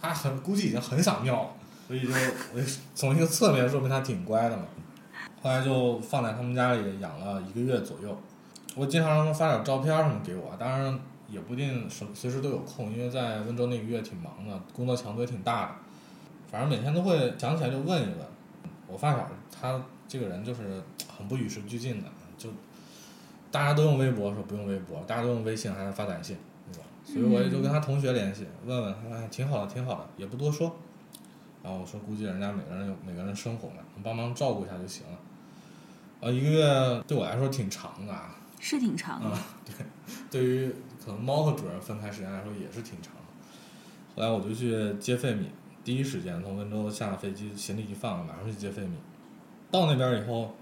[0.00, 1.50] 他很估计已经很想尿了，
[1.88, 2.62] 所以就我
[2.94, 4.64] 从一个侧面说明他挺乖的嘛。
[5.42, 8.16] 后来就放在他们家里养了一个月左右。
[8.76, 15.72] 我经常让他发点照片什么给我，当然也不一定什随时都有空，因为在温州那个月挺忙的，工作强度也挺大的。
[16.50, 18.18] 反正每天都会想起来就问一问。
[18.86, 20.82] 我发小他这个人就是
[21.16, 22.50] 很不与时俱进的，就
[23.50, 26.36] 大家都用微博说不用微博，大家都用微信还是发短信，
[26.72, 26.84] 对吧？
[27.04, 30.74] 所以我也就跟他同学联系，问问他，挺好的，挺好的，也不多说。
[31.68, 35.18] 然后我说估计人家每个人有每个人生活嘛，能帮忙照顾一下就行了。
[36.20, 38.34] 呃，一个月对我来说挺长的啊。
[38.58, 39.86] 是挺长的，对，
[40.30, 43.20] 对于可能猫和主人分开时间来说也是挺长的。
[44.16, 45.50] 后来我就去接费米，
[45.84, 48.96] 第一时间从温州下了飞机，行李一放，马上去接费米。
[49.70, 50.54] 到那边以后，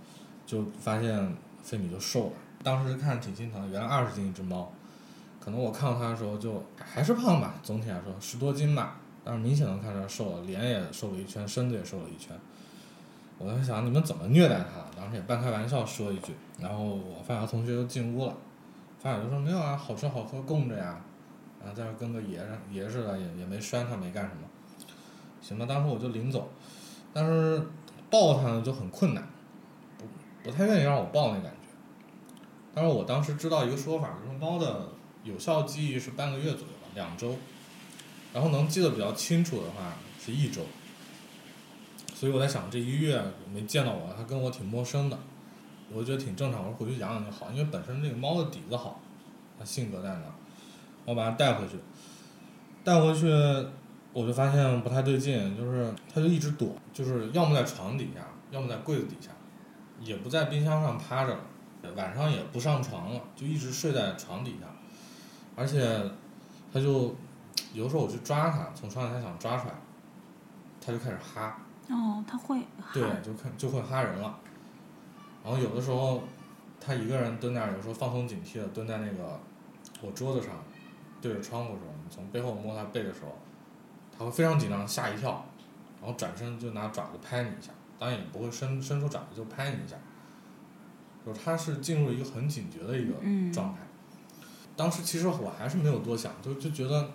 [0.45, 2.33] 就发现费米就瘦了。
[2.65, 4.73] 当时看挺心疼，原来二十斤一只猫，
[5.39, 12.39] 可能我看到它的时候就还是胖吧，总体来说十多斤吧，但是明显能看出来瘦了，脸也瘦了一圈，身子也瘦了一圈。
[13.39, 14.87] 我在想你们怎么虐待它？
[14.97, 18.37] 当时也半开玩笑说一句，然后我发小同学就进屋了，
[19.01, 21.01] 发小就说没有啊，好吃好喝供着呀，
[21.59, 24.43] 然后在那跟个爷爷似的，也也没拴它，没干什么。
[25.43, 26.49] 行吧，当时我就领走，
[27.13, 27.67] 但是
[28.09, 29.29] 抱它呢就很困难，
[29.99, 30.07] 不
[30.45, 31.69] 不太愿意让我抱那感觉。
[32.73, 34.89] 但是我当时知道一个说法，就是猫的
[35.25, 37.35] 有效记忆是半个月左右吧，两周，
[38.37, 40.61] 然后能记得比较清楚的话是一周。
[42.15, 43.19] 所以我在想，这一月
[43.51, 45.19] 没见到我，它跟我挺陌生的，
[45.91, 46.69] 我觉得挺正常。
[46.69, 49.01] 我回去养养就好，因为本身这个猫的底子好，
[49.59, 50.23] 它性格在那，
[51.07, 51.79] 我把它带回去，
[52.85, 53.27] 带回去
[54.13, 58.21] 我就发现不太对劲，就是它就一直躲，就是要么在床底下，
[58.51, 59.31] 要么在柜子底下，
[60.03, 61.35] 也不在冰箱上趴着，
[61.97, 64.67] 晚上也不上床了，就一直睡在床底下，
[65.55, 66.03] 而且
[66.73, 67.15] 它就
[67.77, 69.75] 有的时候我去抓它，从床底下想抓出来，
[70.81, 71.59] 它就开始哈。
[71.91, 72.61] 哦，它会
[72.95, 74.39] 对，就看就会哈人了。
[75.45, 76.23] 然后有的时候，
[76.81, 79.39] 它一个人蹲那儿，有时候放松警惕的蹲在那个
[80.01, 80.53] 我桌子上，
[81.21, 83.37] 对着窗户的时候，你从背后摸它背的时候，
[84.17, 85.45] 它会非常紧张，吓一跳，
[86.01, 89.97] 然后转身就拿爪子拍你一下，当然也不会伸伸出爪子就拍你一下，
[91.25, 93.13] 就是他是进入一个很警觉的一个
[93.53, 93.81] 状态。
[94.75, 97.11] 当时其实我还是没有多想，就就觉得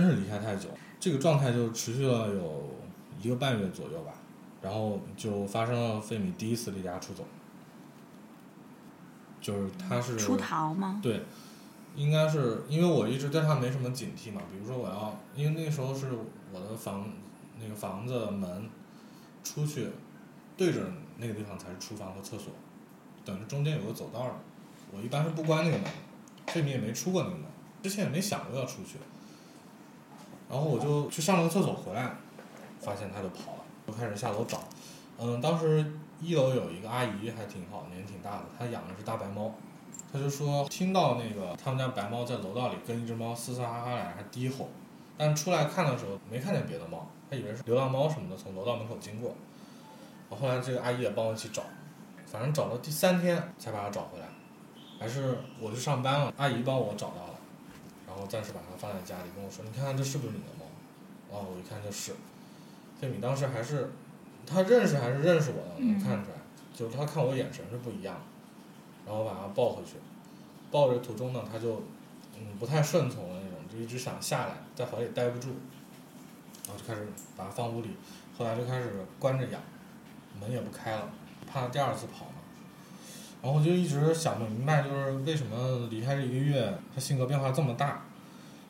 [0.00, 0.68] 真是离开太久，
[1.00, 2.76] 这个状态就持续了有。
[3.22, 4.12] 一个半月左右吧，
[4.60, 7.24] 然后就发生了费米第一次离家出走，
[9.40, 11.00] 就是他是出逃吗？
[11.02, 11.22] 对，
[11.96, 14.42] 应该是因为我一直对他没什么警惕嘛。
[14.52, 16.10] 比如说我要，因为那时候是
[16.52, 17.08] 我的房
[17.58, 18.68] 那个房子门
[19.42, 19.88] 出去
[20.54, 20.80] 对着
[21.16, 22.52] 那个地方才是厨房和厕所，
[23.24, 24.34] 等于中间有个走道的。
[24.92, 25.90] 我一般是不关那个门，
[26.48, 27.46] 费米也没出过那个门，
[27.82, 28.98] 之前也没想过要出去。
[30.48, 32.14] 然后我就去上了个厕所回来。
[32.78, 34.60] 发现它就跑了，就开始下楼找。
[35.18, 35.84] 嗯，当时
[36.20, 39.52] 一楼有一个阿姨还挺好，年纪挺大的，她养的是大白猫。
[40.12, 44.68] 她就说听到那个他们家白猫在楼道里跟一只猫嘶嘶哈哈俩还低吼，
[45.18, 49.34] 但出来看的时候没看见别的猫，她以为是流浪猫什么的从楼道门口经过。
[50.28, 51.62] 我后来这个阿姨也帮我一起找，
[52.24, 54.26] 反正找到第三天才把它找回来，
[55.00, 57.35] 还是我去上班了，阿姨帮我找到了，
[58.20, 60.66] 后暂时把它放在家里，跟我说你看看这是不是你的猫？
[61.30, 62.14] 哦，我一看就是。
[62.98, 63.90] 费米当时还是，
[64.46, 66.38] 他认识还是认识我的，能看出来，
[66.74, 68.22] 就是他看我眼神是不一样的，
[69.04, 69.96] 然后把它抱回去，
[70.70, 71.82] 抱着途中呢，他就，
[72.38, 75.48] 嗯，不太顺从的那种，就一直想下来，在怀里待不住，
[76.66, 77.90] 然后就开始把它放屋里，
[78.38, 79.60] 后来就开始关着养，
[80.40, 81.10] 门也不开了，
[81.46, 82.35] 怕他第二次跑嘛，
[83.42, 88.02] 然后我就一直想不明白，就是为什么离开这一个月，他性格变化这么大，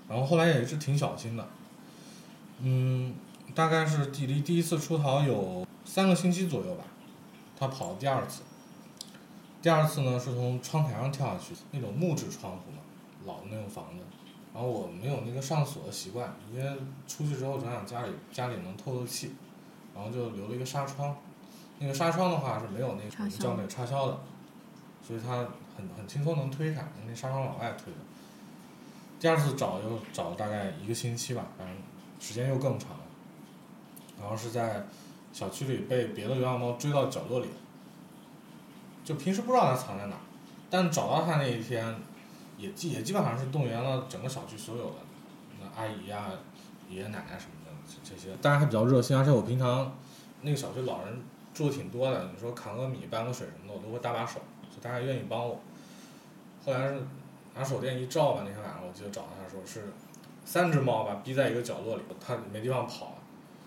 [0.08, 1.48] 然后后来也是挺小心的，
[2.60, 3.14] 嗯。
[3.54, 6.84] 大概是距离第一次出逃有三个星期左右吧，
[7.58, 8.42] 他跑了第二次。
[9.62, 12.78] 第二次呢是从窗台上跳下去，那种木质窗户嘛，
[13.24, 14.04] 老的那种房子。
[14.52, 16.70] 然后我没有那个上锁的习惯，因为
[17.06, 19.32] 出去之后想想家里家里能透透气，
[19.94, 21.16] 然后就留了一个纱窗。
[21.78, 24.18] 那个纱窗的话是没有那个叫那个插销的，
[25.06, 25.36] 所以它
[25.76, 27.98] 很很轻松能推开，那纱窗往外推的。
[29.20, 31.76] 第二次找又找了大概一个星期吧，反正
[32.18, 32.98] 时间又更长了。
[34.20, 34.84] 然后是在
[35.32, 37.46] 小区里被别的流浪猫追到角落里，
[39.04, 40.16] 就平时不知道它藏在哪，
[40.68, 41.94] 但找到它那一天，
[42.58, 44.96] 也基也基本上是动员了整个小区所有的，
[45.60, 46.30] 那阿姨呀、
[46.88, 49.94] 爷爷奶奶什么的这这些，当然还比较热心，而且我平常
[50.42, 54.40] 那个小区老人住的挺多的，你说扛个米、搬个水什么的，我都会搭把手，
[54.80, 55.60] 大家愿意帮我。
[56.64, 57.00] 后来是
[57.54, 59.92] 拿手电一照吧，那天晚上我记得找到他说是
[60.44, 63.14] 三只猫吧，逼在一个角落里，它没地方跑，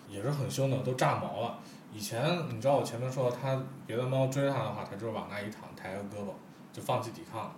[0.07, 1.59] 也是很凶的，都炸毛了。
[1.91, 6.31] 以前你知道我前面说它别的猫追它的话，它就是往那一躺，抬个胳膊
[6.71, 7.55] 就放弃抵抗了，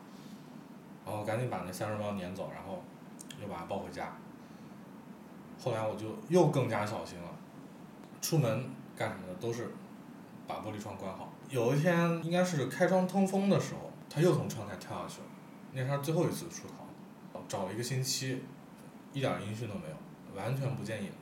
[1.05, 2.81] 然后赶紧把那三只猫撵走，然后
[3.41, 4.15] 又把它抱回家。
[5.61, 7.29] 后来我就又更加小心了，
[8.21, 9.71] 出门干什么的都是
[10.47, 11.30] 把玻璃窗关好。
[11.51, 15.27] 有一天应该是开窗通风的时候，他又从窗台跳下去了，
[15.73, 18.41] 那是他最后一次出逃，找了一个星期，
[19.11, 21.15] 一点音讯都没有，完全不见影子。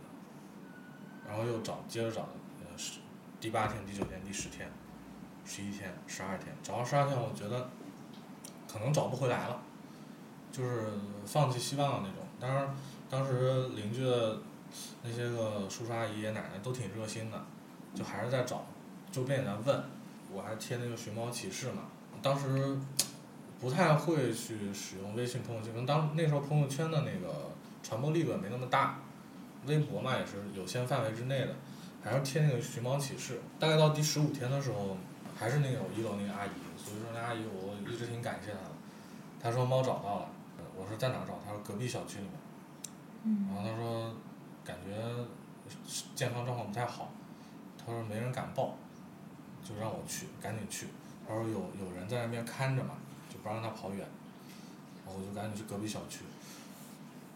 [1.27, 2.99] 然后又找，接着找，呃，十
[3.39, 4.71] 第八天、第九天、第十天、
[5.43, 7.69] 十一天、十二天，找到十二天，我觉得
[8.71, 9.59] 可能找不回来了，
[10.51, 10.91] 就是
[11.25, 12.27] 放弃希望的那种。
[12.39, 12.75] 当然，
[13.09, 14.39] 当时邻居的
[15.03, 17.45] 那些个叔叔阿姨、爷爷奶奶都挺热心的，
[17.95, 18.65] 就还是在找，
[19.11, 19.83] 周边也在问，
[20.31, 21.83] 我还贴那个寻猫启事嘛。
[22.21, 22.77] 当时
[23.59, 28.99] 不太会去使用微信朋友圈，可能当那时候朋友圈的那个传播力度也没那么大，
[29.65, 31.55] 微博嘛也是有限范围之内的，
[32.03, 33.39] 还是贴那个寻猫启事。
[33.59, 34.97] 大概到第十五天的时候，
[35.37, 38.71] 还是那个我一楼那个阿姨，所以说那阿姨我一直挺感谢她的。
[39.41, 40.29] 她说猫找到了，
[40.75, 41.39] 我说在哪找？
[41.45, 43.47] 她说隔壁小区里面。
[43.47, 44.13] 然后她说
[44.65, 44.95] 感觉
[46.15, 47.11] 健康状况不太好，
[47.77, 48.77] 她说没人敢报，
[49.63, 50.87] 就让我去，赶紧去。
[51.27, 52.95] 他说有有人在那边看着嘛，
[53.29, 53.99] 就不让它跑远。
[55.05, 56.25] 然后我就赶紧去隔壁小区。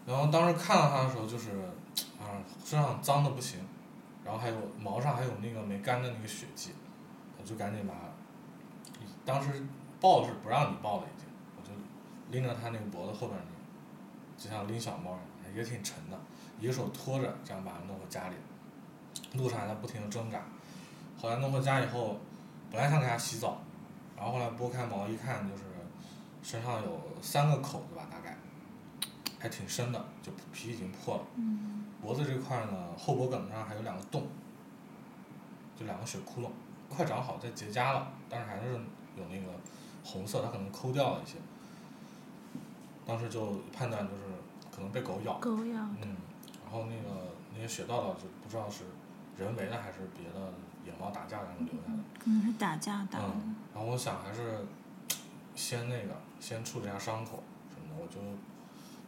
[0.06, 1.50] 然后当时看到他的时候，就是
[2.20, 3.60] 啊身上脏的不行，
[4.24, 6.72] 然后还有毛上还有那个没干的那个血迹，
[7.38, 7.94] 我就赶紧把，
[9.24, 9.64] 当时
[10.00, 11.72] 抱是不让你抱的已经，我就
[12.30, 16.20] 拎着它那个脖子后边那，就像拎小猫一样，也挺沉的，
[16.60, 18.34] 一个手托着，这样把它弄回家里。
[19.38, 20.42] 路上还在不停的挣扎，
[21.24, 22.18] 后来弄回家以后，
[22.70, 23.56] 本来想给它洗澡，
[24.14, 25.62] 然后后来拨开毛一看，就是
[26.42, 28.36] 身上有三个口子吧，大概，
[29.38, 31.22] 还挺深的，就皮已经破了。
[32.02, 34.26] 脖子这块呢，后脖梗上还有两个洞，
[35.74, 36.50] 就两个血窟窿，
[36.90, 38.74] 快长好，再结痂了，但是还是
[39.16, 39.46] 有那个
[40.04, 41.38] 红色，它可能抠掉了一些。
[43.06, 44.24] 当时就判断就是
[44.70, 46.16] 可能被狗咬，狗咬嗯，
[46.62, 48.84] 然后那个那些血道道就不知道是
[49.38, 50.52] 人为的还是别的
[51.04, 51.98] 野猫打架然后留下的。
[52.18, 53.24] 可能是打架打的。
[53.26, 54.64] 嗯，然后我想还是
[55.54, 58.20] 先那个先处理一下伤口什么的，我就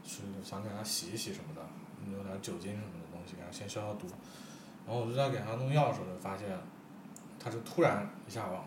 [0.05, 1.63] 去想给他洗一洗什么的，
[2.11, 4.07] 弄点酒精什么的东西给它先消消毒。
[4.87, 6.47] 然后我就在给他弄药的时候就发现，
[7.39, 8.65] 他就突然一下往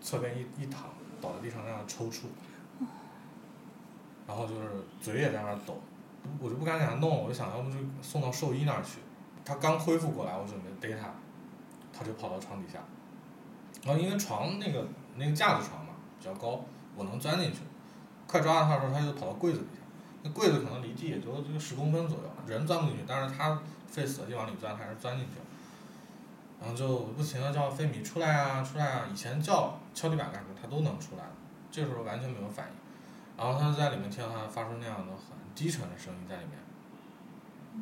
[0.00, 2.26] 侧边一一躺，倒在地上那样抽搐，
[4.28, 5.80] 然后就是嘴也在那儿抖，
[6.38, 9.00] 我就不敢给他弄，我就想要不就送到兽医那儿去。
[9.44, 11.08] 他刚恢复过来，我准备逮它，
[11.96, 12.80] 它就跑到床底下。
[13.84, 16.64] 然后因为床那个那个架子床嘛比较高，
[16.96, 17.58] 我能钻进去。
[18.26, 19.80] 快抓到它的时候，它就跑到柜子底下。
[20.22, 25.44] 那柜子可能离地也就这个十公分左右，人钻不进去，但是它费死了劲往里钻，还是钻进去了。
[26.60, 29.06] 然后就不停的叫飞米出来啊出来啊！
[29.12, 31.22] 以前叫敲地板干什么，它都能出来，
[31.70, 32.72] 这时候完全没有反应。
[33.36, 36.58] 然后它就在里面听到它发出那样的很低沉的声音在里面，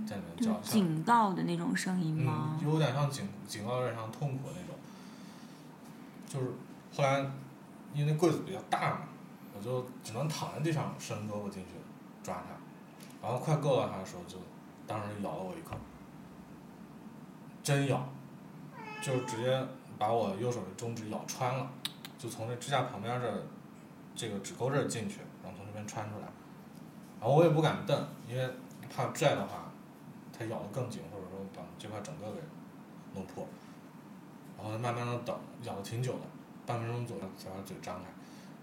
[0.06, 2.58] 在里面就叫，警告的那种声音嗯吗，？
[2.62, 4.76] 有点像警警告，有点像痛苦的那种。
[6.26, 6.52] 就是
[6.94, 7.20] 后来
[7.92, 9.00] 因为那柜子比较大嘛，
[9.56, 11.70] 我就只能躺在地上伸胳膊进去
[12.22, 14.38] 抓它，然后快够到它的时候就，
[14.86, 15.76] 当时咬了我一口，
[17.62, 18.06] 真咬，
[19.00, 19.66] 就直接
[19.96, 21.70] 把我右手的中指咬穿了，
[22.18, 23.42] 就从这指甲旁边这儿
[24.16, 26.26] 这个指沟这儿进去，然后从这边穿出来，
[27.20, 28.50] 然后我也不敢蹬，因为
[28.94, 29.63] 怕拽的话，
[30.36, 32.40] 它咬得更紧，或者说把这块整个给
[33.14, 33.46] 弄破。
[34.58, 36.20] 然后慢慢的等，咬了挺久的，
[36.66, 38.08] 半分钟左右才把嘴张开。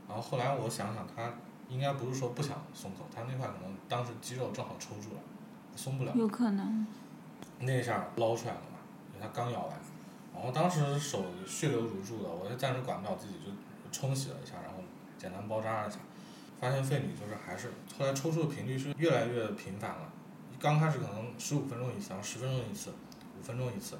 [0.07, 1.31] 然后后来我想想，它
[1.69, 5.21] 应该不是说不想松口，它那块可能当时肌肉正好抽住了，
[5.75, 6.11] 松不了。
[6.15, 6.85] 有可能。
[7.59, 8.79] 那一下捞出来了嘛，
[9.13, 9.77] 因为它刚咬完，
[10.33, 13.51] 然后当时手血流如注的，我就暂时管不了自己，就
[13.91, 14.79] 冲洗了一下，然后
[15.17, 15.99] 简单包扎了一下，
[16.59, 20.09] 发现肺里就是还是后来抽搐的频率是越来越频繁了，
[20.61, 22.91] 刚开始可能十五分钟一次，然后十分钟一次，
[23.39, 23.97] 五分钟一次，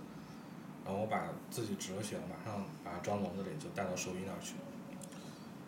[0.85, 4.53] 然后我把自己止了血，马上把它装笼子里就带到兽医那儿去，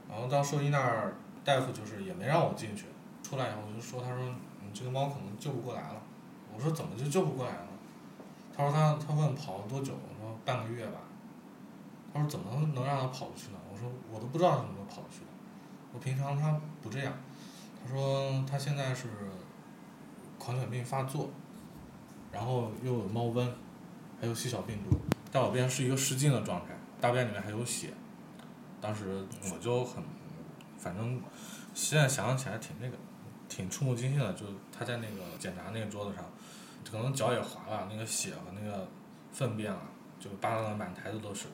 [0.07, 2.85] 然后到兽医那儿，大夫就是也没让我进去，
[3.23, 6.01] 出来以后就说他说你这个猫可能救不过来了。
[6.55, 7.67] 我说怎么就救不过来了？
[8.55, 9.93] 他说他他问跑了多久？
[9.93, 10.99] 我说半个月吧。
[12.13, 13.57] 他说怎么能让它跑出去呢？
[13.73, 15.31] 我说我都不知道什么跑出去的。
[15.91, 17.11] 我平常它不这样。
[17.83, 19.07] 他说他现在是
[20.43, 21.29] 狂犬病发作，
[22.29, 23.47] 然后又有猫瘟，
[24.19, 24.97] 还有细小病毒，
[25.31, 27.93] 在我边是一个失禁的状态，大便里面还有血。
[28.81, 30.03] 当时我就很，
[30.77, 31.21] 反正
[31.73, 32.97] 现在想想起来挺那个，
[33.47, 34.33] 挺触目惊心的。
[34.33, 34.45] 就
[34.77, 36.25] 他在那个检查那个桌子上，
[36.91, 38.85] 可能脚也滑了，那个血和那个
[39.31, 39.79] 粪便啊，
[40.19, 41.47] 就扒拉的满台子都是。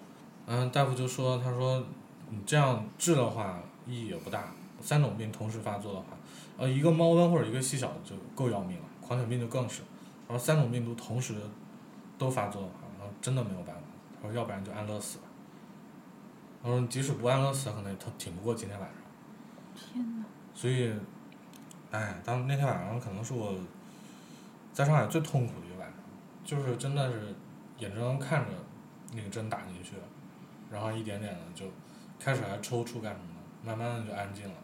[0.47, 1.85] 嗯，大夫就说，他说
[2.31, 6.17] 你这样治的话意义也不大，三种病同时发作的话，
[6.60, 9.82] 呃，一个猫瘟或者一个细小的就够要命了，狂犬病就更是。
[10.28, 11.34] 然后三种病毒同时
[12.18, 13.82] 都发作的话，然后真的没有办法。
[14.22, 15.24] 他说要不然就安乐死吧。
[16.62, 18.97] 他说即使不安乐死，可能也挺不过今天晚上。
[19.74, 20.26] 天呐。
[20.53, 20.93] 所以，
[21.91, 23.57] 哎，当那天晚上可能是我
[24.74, 25.97] 在上海最痛苦的一个晚上，
[26.43, 27.34] 就是真的是
[27.78, 28.51] 眼睁睁看着
[29.14, 29.95] 那个针打进去，
[30.70, 31.66] 然后一点点的就
[32.20, 33.28] 开始还抽搐干什么
[33.64, 34.55] 的，慢慢的就安静了。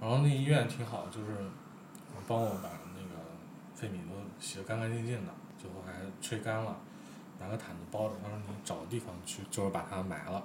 [0.00, 1.50] 然后那医院挺好，就是
[2.26, 3.22] 帮我把那个
[3.74, 6.76] 废米都洗得干干净净的，最后还吹干了，
[7.40, 8.14] 拿个毯子包着。
[8.22, 10.42] 他说你找个地方去，就是把它埋了。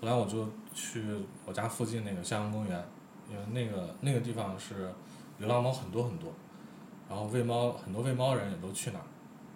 [0.00, 1.04] 后来我就去
[1.44, 2.84] 我家附近那个向阳公园，
[3.28, 4.92] 因为那个那个地方是
[5.38, 6.32] 流浪猫很多很多，
[7.08, 9.04] 然后喂猫很多喂猫人也都去那儿，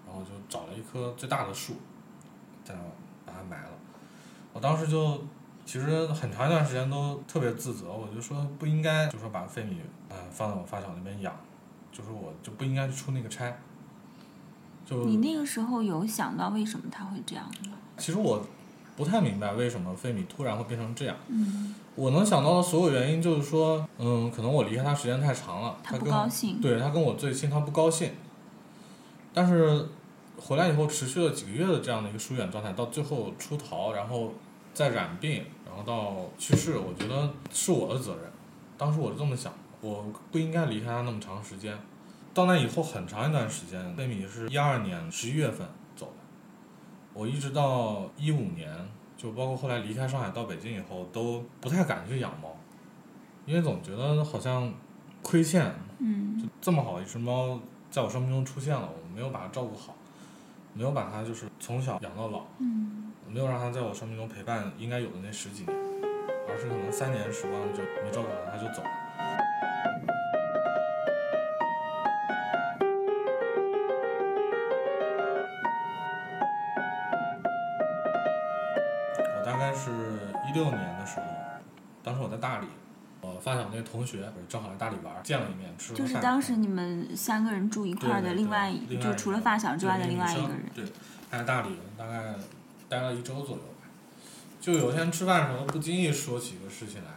[0.06, 1.74] 然后就找了一棵最大的树，
[2.64, 2.80] 在那
[3.24, 3.70] 把它埋了。
[4.52, 5.24] 我当时就
[5.64, 11.34] 其实很长一段时间都特别自责，我就说不应该就说把费米呃放在我发小那边养，
[11.92, 13.52] 就是我就不应该去出那个差。
[14.84, 17.72] 就你那个时候有想到为什么他会这样吗？
[17.96, 18.44] 其实我。
[18.96, 21.16] 不太明白为什么费米突然会变成这样。
[21.26, 21.74] 嗯。
[21.96, 26.60] 我能想到的所有原因就是说，嗯，可能我离开他时间太长了，他不高兴。
[26.60, 28.12] 对他跟我最亲，他不高兴。
[29.32, 29.88] 但是
[30.36, 34.32] 回来以后持续了几个月的这样的一个疏远状态，到最后出逃，然后
[34.74, 38.24] 再染病，然后到去世，我觉得是我的责任。
[38.76, 41.78] 当时我是这么想，我不应该离开他那么长时间。
[42.34, 45.64] 到那以后很长一段时间，贝米是一二年十一月份
[45.94, 46.12] 走的。
[47.12, 48.68] 我一直到一五年，
[49.16, 52.56] 就包括后来离开上海到北京以后，都不太敢去养猫，
[53.46, 54.74] 因为总觉得好像
[55.22, 55.72] 亏欠。
[56.00, 56.36] 嗯。
[56.36, 59.94] 就这么好一只猫在我生命中出现了，我没有把它照顾好，
[60.72, 62.40] 没有把它就是从小养到老。
[62.58, 63.12] 嗯。
[63.34, 65.76] 没有让他在我生命中陪伴应该有的那十几年，
[66.48, 68.90] 而是可能三年时光就没照顾好他就走了。
[80.54, 81.26] 六年的时候，
[82.04, 82.68] 当时我在大理，
[83.20, 88.72] 我发小那个同学正好来大理玩，见了一面，吃了就是当时你们三个人住一块的另外，
[89.02, 90.70] 就除了发小之外的另外一个人。
[90.72, 90.84] 对，
[91.28, 92.36] 他在大理大概
[92.88, 93.88] 待了一周左右吧。
[94.60, 97.10] 就有一天吃饭的时候，不经意说起一个事情来。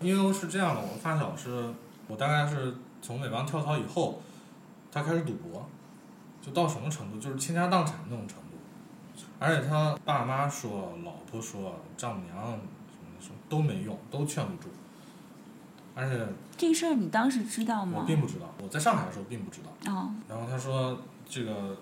[0.00, 1.74] 因为是这样的，我发小是，
[2.06, 4.22] 我大概是从美邦跳槽以后，
[4.92, 5.68] 他开始赌博，
[6.40, 8.44] 就到什么程度，就是倾家荡产那种程度。
[9.40, 14.68] 而且他爸妈说，老婆说，丈母娘什么什么都没用，都劝不住。
[15.96, 16.24] 而且
[16.56, 17.98] 这事儿你当时知道吗？
[18.00, 19.92] 我并不知道，我在上海的时候并不知道。
[19.92, 20.14] 哦。
[20.28, 20.96] 然后他说
[21.28, 21.76] 这个，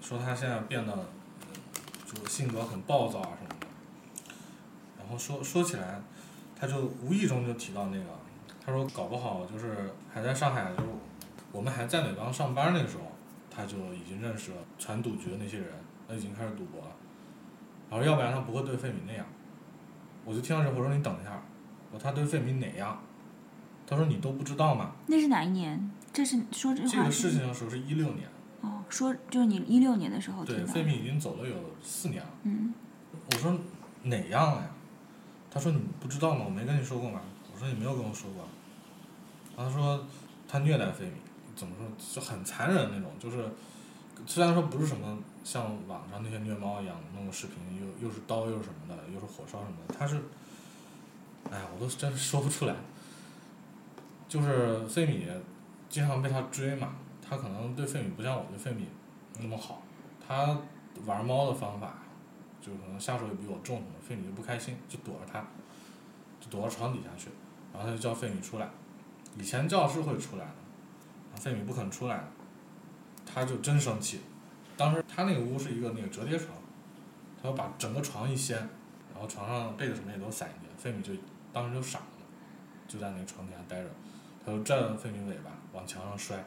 [0.00, 1.06] 说他现在变得，
[2.12, 3.66] 就性格很暴躁啊什么的。
[4.98, 6.00] 然后说说起来，
[6.54, 8.04] 他就无意中就提到那个，
[8.64, 10.88] 他说搞不好就是还在上海，就是
[11.50, 13.04] 我们还在美邦上班那个时候，
[13.50, 15.68] 他就已经认识了传赌局的那些人。
[16.08, 16.90] 他已经开始赌博了，
[17.88, 19.24] 然后要不然他不会对费米那样。
[20.26, 21.42] 我就听到这，我说你等一下，
[21.90, 23.00] 我他对费米哪样？
[23.86, 24.92] 他说你都不知道吗？
[25.06, 25.90] 那是哪一年？
[26.12, 26.88] 这是说这话。
[26.88, 28.28] 这个事情的时候是一六年。
[28.62, 30.44] 哦，说就是你一六年的时候。
[30.44, 32.28] 对，费米已经走了有四年了。
[32.44, 32.72] 嗯。
[33.30, 33.54] 我说
[34.04, 34.70] 哪样了呀？
[35.50, 36.44] 他说你不知道吗？
[36.46, 37.20] 我没跟你说过吗？
[37.52, 38.48] 我说你没有跟我说过。
[39.56, 40.06] 然后他说
[40.48, 41.12] 他虐待费米，
[41.54, 43.48] 怎么说就很残忍那种，就是
[44.26, 45.18] 虽然说不是什么。
[45.44, 50.14] 像网上那些虐猫一样弄个视频，又又是刀又是什么的，又是火烧什么的，他是，
[51.50, 52.76] 哎呀，我都真是说不出来。
[54.28, 55.26] 就是费米
[55.88, 56.94] 经常被他追嘛，
[57.32, 58.86] 他可能对费米不像我对费米
[59.40, 59.80] 那么好，
[60.20, 60.54] 他
[61.06, 61.94] 玩猫的方法，
[62.60, 65.40] 就可能下手也比我重什么，费米就不开心，就躲着他，
[66.38, 67.30] 就躲到床底下去，
[67.72, 68.68] 然后他就叫费米出来，
[69.38, 72.22] 以前叫是会出来的，费米不肯出来，
[73.24, 74.20] 他就真生气。
[74.76, 76.50] 当时他那个屋是一个那个折叠床，
[77.40, 78.58] 他要把整个床一掀，
[79.14, 81.14] 然后床上被子什么也都散一遍，费米就
[81.50, 82.04] 当时就傻了，
[82.86, 83.88] 就在那个床底下待着，
[84.44, 86.44] 他就拽着费米尾巴往墙上摔。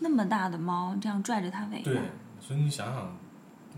[0.00, 2.00] 那么大的猫这样拽着它尾巴，对，
[2.40, 3.16] 所以你想想，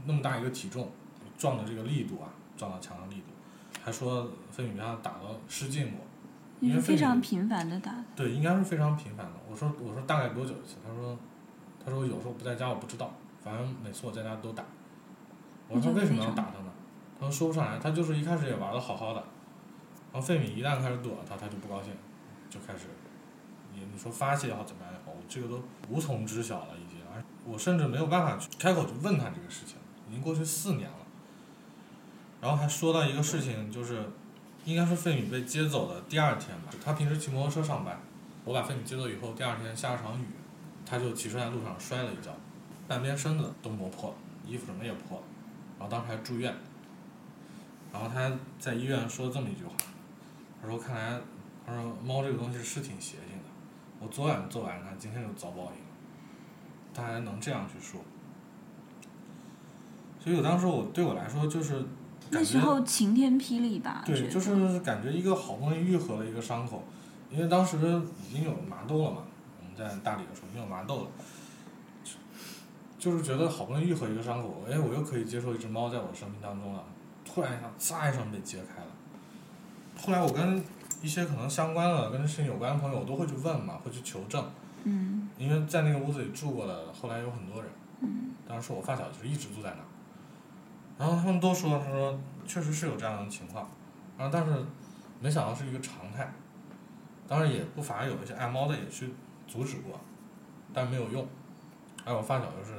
[0.05, 0.91] 那么大一个体重，
[1.39, 3.27] 撞的这个力度啊，撞到墙的力度，
[3.83, 6.01] 还说费米被他打到失禁过。
[6.59, 9.33] 你是因为非常频繁的打，对，应该是非常频繁的。
[9.51, 10.77] 我说我说大概多久一次？
[10.87, 11.19] 他说
[11.83, 13.11] 他说有时候不在家我不知道，
[13.43, 14.63] 反正每次我在家都打。
[15.69, 16.71] 我说为什么要打他呢？
[17.19, 19.25] 他说说不上来，他就是一开始也玩的好好的，
[20.13, 21.93] 然后费米一旦开始躲他，他就不高兴，
[22.51, 22.89] 就开始
[23.93, 29.77] 你说发泄也好怎么样也好，我这个都无从知晓了已经，而我甚至没有办法去开口去问他这个事情，
[30.09, 30.97] 已经过去四年了。
[32.41, 34.05] 然后还说到一个事情，就是
[34.65, 38.01] 应该是费米被接走的第二天吧，他平时骑摩托车上班，
[38.45, 40.25] 我把费米接走以后，第二天下了场雨，
[40.87, 42.31] 他就骑车在路上摔了一跤，
[42.89, 44.17] 半边身子都磨破了，
[44.47, 45.25] 衣服什么也破了，
[45.79, 46.55] 然后当时还住院。
[47.93, 49.75] 然后他在医院说了这么一句话，
[50.63, 51.21] 他说：“看来，
[51.67, 53.17] 他说猫这个东西是挺邪，
[54.01, 55.91] 我昨晚做完它，今天就遭报应。
[56.93, 58.01] 他还能这样去说，
[60.19, 61.85] 所以我当时我对我来说就是
[62.31, 64.03] 那时候晴天霹雳吧？
[64.05, 66.83] 对，就是感觉一个好不容易愈合了一个伤口，
[67.31, 67.77] 因为当时
[68.29, 69.23] 已经有麻豆了嘛，
[69.61, 71.11] 我们在大理的时候已经有麻豆了，
[72.99, 76.85] 就是觉得好不容易愈合一个伤口，哎，我又可以接受一只猫在我的生命当中了，
[77.25, 78.89] 突然一下，咵一声被揭开了。
[79.97, 80.63] 后来我跟
[81.01, 84.45] 一些可能相关的、跟这事情有关的朋友，我都会去问嘛，会去求证，
[84.85, 87.71] 嗯因为在那个屋子里住过的，后来有很多人，
[88.01, 89.87] 嗯当时是我发小，就是一直住在那儿。
[90.99, 93.69] 然后他们都说，他说确实是有这样的情况，
[94.19, 94.53] 然后但是
[95.21, 96.31] 没想到是一个常态。
[97.27, 99.15] 当然也不乏有一些爱猫的也去
[99.47, 99.99] 阻止过，
[100.75, 101.27] 但没有用。
[102.05, 102.75] 还有我发小就是，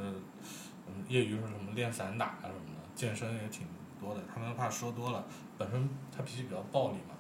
[0.88, 3.66] 嗯，业余是什么练散打啊什么的，健身也挺
[4.00, 4.22] 多的。
[4.32, 5.24] 他们怕说多了，
[5.58, 7.16] 本身他脾气比较暴力嘛，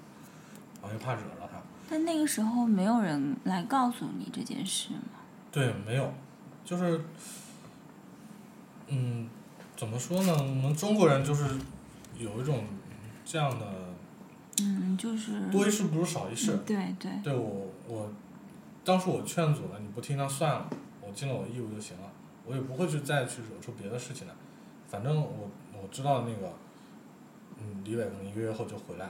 [0.82, 1.62] 然后又怕惹了他。
[1.90, 5.20] 但那个时候没有人来告诉你这件事吗？
[5.52, 6.14] 对，没有，
[6.64, 7.04] 就是，
[8.88, 9.30] 嗯，
[9.76, 10.34] 怎么说呢？
[10.38, 11.46] 我们中国人就是
[12.18, 12.64] 有一种
[13.26, 13.66] 这样的
[14.62, 16.54] 嗯，就是多一事不如少一事。
[16.54, 18.10] 嗯对对，对我，我
[18.86, 20.70] 当时我劝阻了，你不听那算了，
[21.02, 22.04] 我尽了我义务就行了，
[22.46, 24.34] 我也不会去再去惹出别的事情来。
[24.88, 26.54] 反正我我知道那个，
[27.58, 29.10] 嗯，李伟可能一个月后就回来？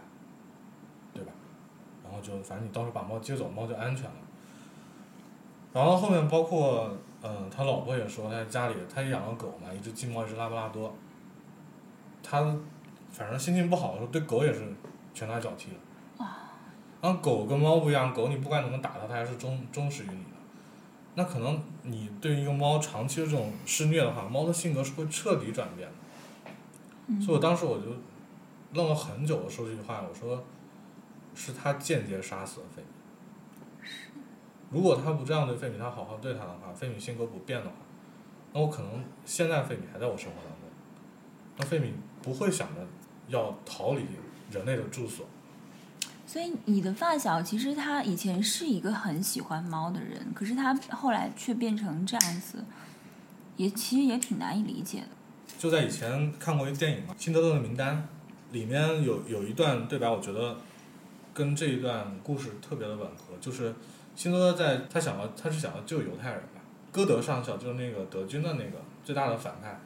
[2.11, 4.15] 然后就反正你到时候把猫接走，猫就安全了。
[5.71, 6.91] 然后后面包括，
[7.23, 10.93] 嗯、他老婆也说，他在家里他也养了狗嘛，一只金毛，一只拉布拉多。
[12.21, 12.41] 他
[13.09, 14.61] 反正心情不好的时候，对狗也是
[15.13, 16.25] 拳打脚踢的。
[17.01, 20.37] 然后狗跟猫不一样，狗你不管怎么打它，它还是忠忠实于你的。
[21.15, 25.95] 那可能你对于一个猫长期的这种施虐的话，猫的性格是会彻底转变的。
[27.07, 27.85] 嗯所以我当时我就
[28.73, 30.43] 愣了很久，我说这句话，我说
[31.35, 32.87] 是他间接杀死了费米。
[34.69, 37.75] 如果他不这样对费米，他好好对他的话，费米性格不变的话，
[38.53, 40.69] 那我可能现在费米还在我生活当中，
[41.57, 42.87] 那费米不会想着
[43.27, 44.05] 要逃离
[44.51, 45.25] 人类的住所。
[46.25, 52.63] 所以你的发小其实他以前是一个很喜欢猫的人，可是他后来却变成这样子，
[53.57, 55.07] 也其实也挺难以理解的。
[55.57, 58.07] 就在以前看过一个电影嘛，《辛德勒的名单》，
[58.53, 60.55] 里面有有一段对白，我觉得
[61.33, 63.35] 跟这一段故事特别的吻合。
[63.39, 63.73] 就是
[64.15, 66.61] 辛德勒在他想要他是想要救犹太人吧，
[66.91, 69.79] 歌德上校就是那个德军的那个最大的反派，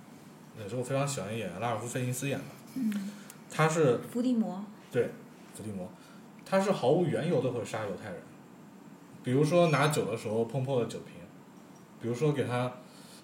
[0.59, 2.45] 也是我非常喜欢的演员拉尔夫费因斯演的。
[2.75, 3.11] 嗯，
[3.49, 5.09] 他是伏地魔，对
[5.53, 5.87] 伏地魔，
[6.45, 8.19] 他是毫无缘由的会杀犹太人，
[9.23, 11.15] 比如说拿酒的时候碰破了酒瓶，
[12.01, 12.71] 比如说给他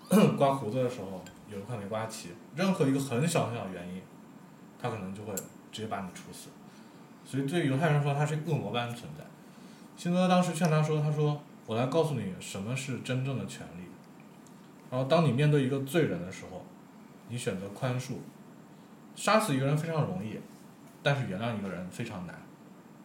[0.37, 4.01] 刮胡子的时候有一块没刮齐，任何一个很小很小的原因，
[4.81, 5.33] 他可能就会
[5.71, 6.49] 直接把你处死。
[7.31, 9.23] 所以对犹太人说，他是恶魔般的存在。
[9.95, 13.83] 辛德当时劝他说：“他说我来告诉你什么是真正的权利。
[14.89, 16.65] 然后当你面对一个罪人的时候，
[17.29, 18.15] 你选择宽恕，
[19.15, 20.37] 杀死一个人非常容易，
[21.01, 22.35] 但是原谅一个人非常难，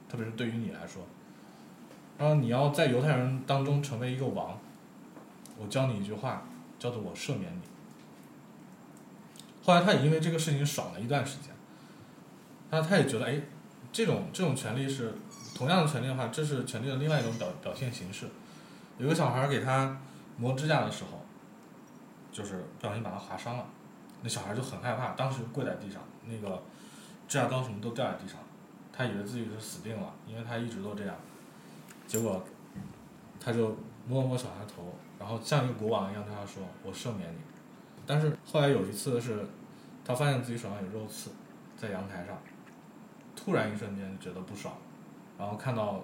[0.08, 1.06] 特别是对于你来说。
[2.18, 4.58] 然后你要在犹太人当中成为一个王，
[5.56, 6.42] 我教你一句话，
[6.80, 7.60] 叫做“我赦免你”。
[9.62, 11.52] 后来他也因为这个事情爽了一段时间，
[12.68, 13.40] 他他也觉得，哎，
[13.96, 15.10] 这种这种权利是
[15.54, 18.26] 同样的权利的话，这是权利的另外一种表表现形式。
[18.98, 19.98] 有个小孩给他
[20.36, 21.22] 磨指甲的时候，
[22.30, 23.64] 就是不小心把他划伤了，
[24.20, 26.62] 那小孩就很害怕，当时跪在地上，那个
[27.26, 28.36] 指甲刀什么都掉在地上，
[28.92, 31.16] 他以为自己是死定了，因为他一直都这样，
[32.06, 32.44] 结果
[33.40, 37.38] 他就摸了摸小孩头，然后像一个国王一样对他说：“我赦免你。”
[38.06, 39.46] 但是后来有一次是，
[40.04, 41.30] 他发现自己手上有肉刺，
[41.78, 42.38] 在阳台上，
[43.36, 44.74] 突然一瞬间觉得不爽，
[45.38, 46.02] 然后看到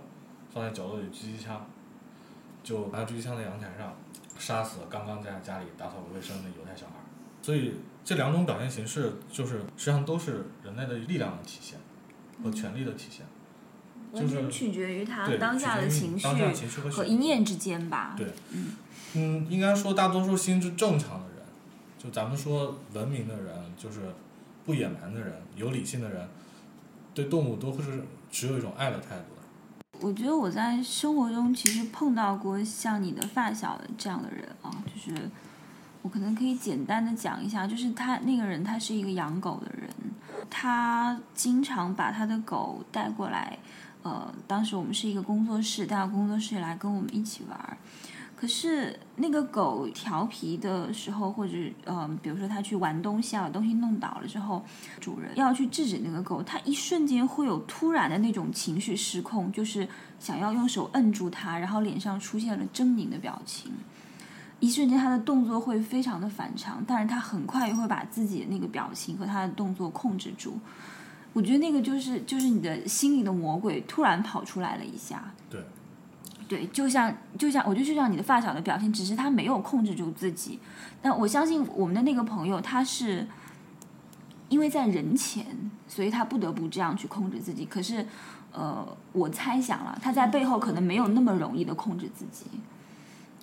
[0.52, 1.66] 放在角落里狙击枪，
[2.62, 3.96] 就拿狙击枪在阳台上
[4.38, 6.92] 杀死了刚刚在家里打扫卫生的犹太小孩。
[7.40, 7.74] 所以
[8.04, 11.78] 这两种表现形式，就是实际上都是人类的力量的体现
[12.44, 13.26] 和权力的体现。
[14.14, 16.26] 就是取决于他对，当下的情绪
[16.90, 18.14] 和一念之间吧。
[18.14, 18.26] 对
[19.14, 21.42] 嗯，应该说大多数心智正常的人，
[21.98, 24.00] 就咱们说文明的人，就是
[24.66, 26.28] 不野蛮的人，有理性的人，
[27.14, 29.42] 对动物都会是持有一种爱的态度的。
[30.00, 35.30] 我觉得我在生活中其实碰到过像你的发小这样的人啊，就是
[36.02, 39.88] 我可能可以简单的讲一下，就是他那个人他是一个养狗的人，
[40.50, 43.56] 他经常把他的狗带过来，
[44.02, 47.76] 呃，当时我们是一个工作室，带到工作室来跟我们一起玩儿。
[48.42, 54.60] 可是那个狗调皮的时候，或者呃，比如说它去玩东西啊，东西弄倒了之后，
[54.98, 59.86] 主人要去制止那个狗，它一瞬间会有突然的那种情绪失控，就是
[60.18, 63.70] 想要用手摁住它，然后脸上出现了狰狞的表情。
[64.58, 70.58] 一瞬间，它的动作会非常的反常，但是它很快又会把自己的那个表情和它的动作控制住。
[71.32, 75.32] 我觉得那个就是就是你的心里的魔鬼突然跑出来了一下。
[75.48, 75.64] 对，
[76.52, 80.58] 对，就像就像我觉得就像你的发小的表现，只是他没有控制住自己。
[81.00, 83.26] 但我相信我们的那个朋友，他是
[84.50, 85.46] 因为在人前，
[85.88, 87.64] 所以他不得不这样去控制自己。
[87.64, 88.06] 可是，
[88.52, 92.44] 呃，我猜想了，他在背后可能没有那么容易的控制自己。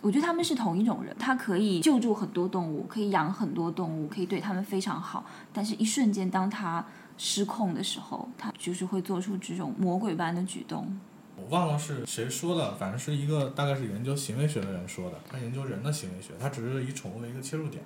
[0.03, 5.25] 我觉得他们是同一种人，他可以救助很多动物，可以养很多动物，可以对他们非常好。
[5.51, 6.85] 但是，一瞬间当他
[7.17, 10.95] 失控的时候，他就是会做出这种魔鬼般的举动。
[11.41, 17.83] 我忘了是谁说的，反正是一个大概是研究行为学的人说的，他研究人的行为学，他只是以宠物为一个切入点。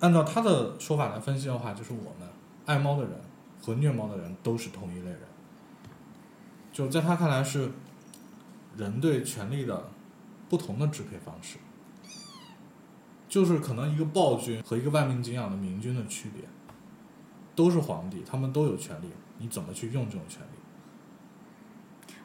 [0.00, 2.28] 按照他的说法来分析的话，就是我们
[2.66, 3.12] 爱猫的人
[3.60, 5.20] 和虐猫的人都是同一类人。
[6.72, 7.70] 就在他看来是
[8.76, 9.88] 人对权力的
[10.48, 11.58] 不同的支配方式，
[13.28, 16.42] 就是可能一个暴君和一个万民敬仰的明君的区别，
[17.54, 19.08] 都是皇帝，他们都有权利，
[19.38, 20.51] 你怎么去用这种权利？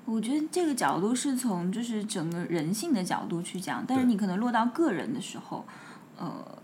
[0.07, 5.65] 我觉得这个角度是从就是整个人性的角度去讲，但是你可能落到个人的时候，
[6.17, 6.57] 呃，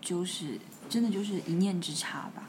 [0.00, 0.58] 就是
[0.88, 2.42] 真的就是一念之差吧。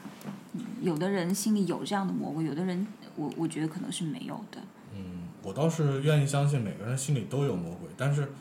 [0.54, 4.58] 嗯，有的人心里有这样的魔鬼，有的人我我觉得可能是没有的。
[4.92, 8.32] 嗯，我倒是愿意相信每个人心里都有魔鬼，但是，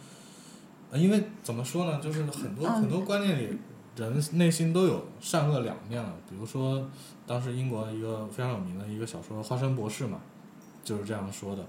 [0.89, 3.55] 呃因为怎么说呢，就是很多、嗯很多观念里，
[3.95, 6.15] 人内心都有善恶两面了。
[6.27, 6.89] 比如说，
[7.27, 10.19] 当时英国一个非常有名的一个小说《花生博士》嘛，
[10.83, 11.65] 就是这样说的。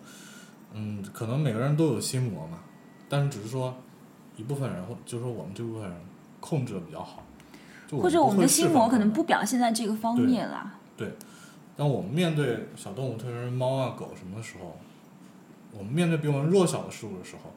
[0.72, 2.58] 嗯，可能每个人都有心魔嘛，
[3.08, 3.74] 但是只是说
[4.36, 6.00] 一部分人，或就是说我们这部分人
[6.40, 7.22] 控制的比较好，
[7.90, 10.74] 或者我们的心魔可能不表现在这个方面啦。
[10.96, 11.12] 对
[11.76, 14.76] 当我们面对小动物，特别是猫啊、狗什么的时候，
[15.72, 17.52] 我们面对比我们弱小的事物的时候，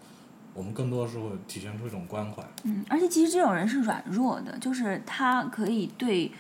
[0.54, 2.44] 我们更多的是会体现出一种关怀。
[2.64, 6.32] 嗯，而且其实这种人是软弱的，就是他可以对，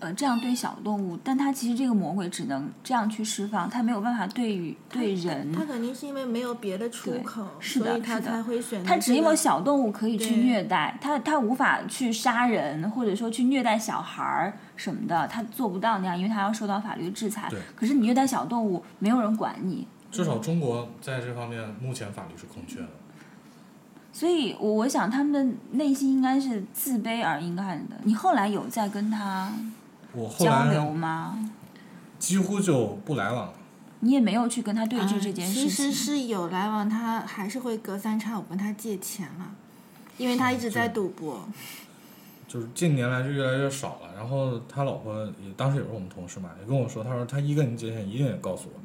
[0.00, 5.52] 呃，这样对小动物，但他其实这个魔鬼只能这样去释放，他没有办法对于对人。
[5.52, 17.60] 他肯定是因为没有别的出口，是的所以他才会选择他只有这个小动物可以去虐待，他他无法去杀人，或者说去虐待小孩儿什么的，他做不到那样，因为他要受到法律制裁对。
[17.76, 22.88] 可是你虐待小动物，没有人管你，至少中国在这方面目前法律是空缺的。
[24.12, 27.96] 所以我我想他们的内心应该是自卑而阴暗的。
[28.02, 29.52] 你后来有在跟他
[30.12, 31.50] 我后交流来吗？
[32.18, 33.54] 几乎就不来往了。
[34.00, 35.92] 你也没有去跟他对峙啊这件事其实。
[35.92, 39.50] 是有来往，他还是会隔三差五跟他借钱了，
[40.16, 41.46] 因为他一直在赌博。
[42.48, 44.14] 就是近年来就越来越少了。
[44.16, 48.80] 然后他老婆也当时也是我们同事嘛，也跟我说，他说他一跟你借钱一定也告诉我。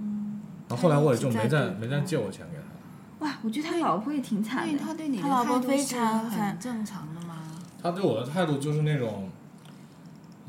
[0.00, 0.40] 嗯。
[0.68, 3.26] 然后后来我也就没再没再借过钱给他。
[3.26, 4.72] 哇，我觉得他老婆也挺惨的。
[4.72, 7.36] 因为他对你的他老婆非态度是常很正常的吗？
[7.80, 9.28] 他对我的态度就是那种，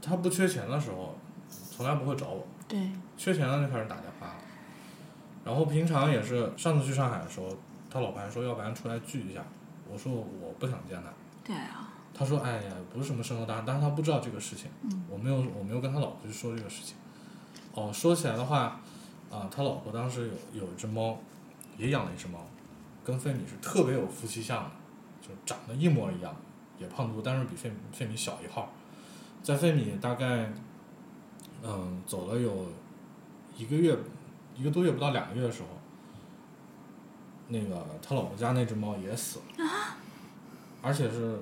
[0.05, 1.15] 他不缺钱的时候，
[1.75, 2.45] 从来不会找我。
[2.67, 4.35] 对，缺钱了就开始打电话了。
[5.43, 7.47] 然后平常也是，上次去上海的时候，
[7.89, 9.43] 他老婆还说要不然出来聚一下，
[9.91, 11.09] 我说我不想见他。
[11.43, 14.69] 对啊，他说哎呀，不是什么生活大，但是他不知道这个事情，
[15.09, 16.95] 我没有我没有跟他老婆去说这个事情。
[17.73, 18.79] 哦，说起来的话，
[19.29, 21.17] 啊、他老婆当时有有一只猫，
[21.77, 22.39] 也养了一只猫，
[23.03, 24.71] 跟费米是特别有夫妻相的，
[25.21, 26.35] 就长得一模一样，
[26.79, 28.71] 也胖嘟，但是比费费米小一号。
[29.45, 30.51] 在费米大概，
[31.63, 32.65] 嗯，走了有
[33.55, 33.95] 一个月，
[34.57, 35.67] 一个多月不到两个月的时候，
[37.49, 39.65] 那个他老婆家那只猫也死了，
[40.81, 41.39] 而且是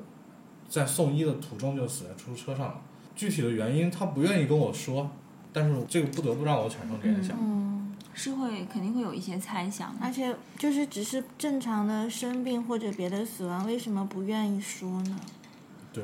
[0.67, 2.81] 在送医的途中就死在出租车上了。
[3.15, 5.09] 具体的原因他不愿意跟我说，
[5.53, 7.37] 但是这个不得不让我产生联想。
[7.39, 9.95] 嗯，是会肯定会有一些猜想。
[10.01, 15.17] 而且就是只是正常的生病或者别的死亡，为什么不愿意说呢？
[15.93, 16.03] 对，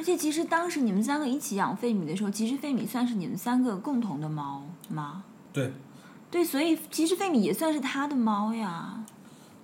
[0.00, 5.22] 而且其实当时你们三个一起养费米的时候，其实费米算是你们三个共同的猫吗？
[5.52, 5.70] 对，
[6.30, 9.04] 对，所以其实费米也算是他的猫呀。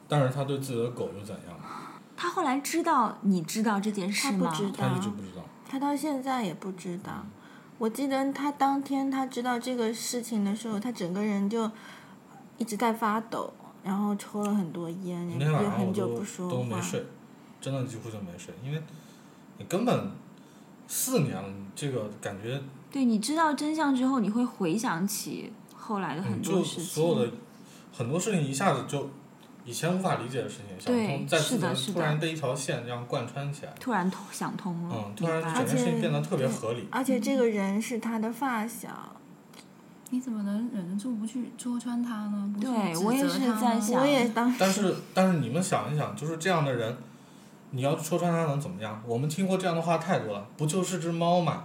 [0.07, 1.59] 但是他对自己的狗又怎样？
[2.15, 4.41] 他后来知道你知道这件事吗？
[4.43, 5.43] 他不知他一道直不知道。
[5.67, 7.25] 他到现在也不知道。
[7.79, 11.71] 我记得他当天他知道这个事情的时候，他整个人就
[12.59, 13.51] 一直在发抖，
[13.83, 16.55] 然后抽了很多烟，也那天晚也很上我都久不说话。
[16.55, 17.07] 都没睡，
[17.59, 18.83] 真的几乎就没睡，因为
[19.57, 20.11] 你根本
[20.87, 22.61] 四年了，这个感觉
[22.91, 26.85] 对，你知道真相之后，你会回想起后来的很多事情。
[26.85, 27.33] 所有的
[27.97, 29.11] 很多事情一下子就
[29.65, 36.87] 以前无法理解的事情，想通，在是次的是的突然被一条线这样贯穿起来，突然想通了，嗯，突然明白整件事情而且变得特别合理。
[36.91, 39.17] 而且这个人是他的发小，
[40.11, 42.53] 你怎么能忍得住不去戳穿他呢？
[42.55, 46.97] 不去指对我也是在想我也当但是但是你们想一想，就是这样的人，
[47.77, 49.03] 你要戳穿他能怎么样？
[49.07, 51.65] 我们听过这样的话太多了，不就是只猫嘛？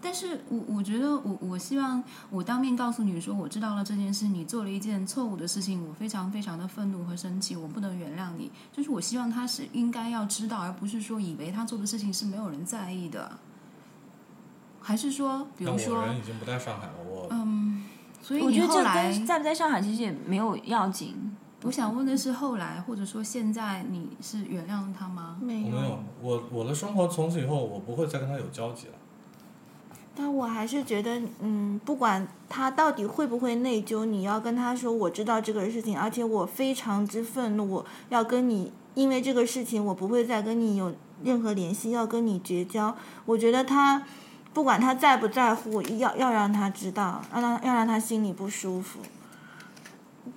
[0.00, 2.00] 但是我我觉得我我希望
[2.30, 8.48] 我当面告诉你说我知道了这件事，你做了一件错误的事情，我非常非常的愤怒和生气，我不能原谅你。
[8.72, 13.38] 就是我希望他是应该要知道，而不是说以为他做的事情是没有人在意的，
[14.80, 17.84] 还是说，比如说，人已经不在上海了，我嗯，
[18.22, 21.36] 所以你我觉得这后来跟在不在上海其实也没有要紧。
[21.62, 25.36] 我想问的是，后来或者说现在你是原谅他吗？
[25.40, 28.92] 没有，我我的生活从此以后我不会再跟他有交集了。
[30.14, 40.92] 但我还是觉得，嗯，不管他到底会不会内疚，你要跟他说，我知道这个事情，而且我非常之愤怒，我要跟你，因为这个事情，我不会再跟你有
[41.22, 42.96] 任何联系，要跟你绝交。
[43.26, 44.02] 我觉得他，
[44.52, 48.98] 不管他在不在乎，要要让他知道，让他要让他心里不舒服，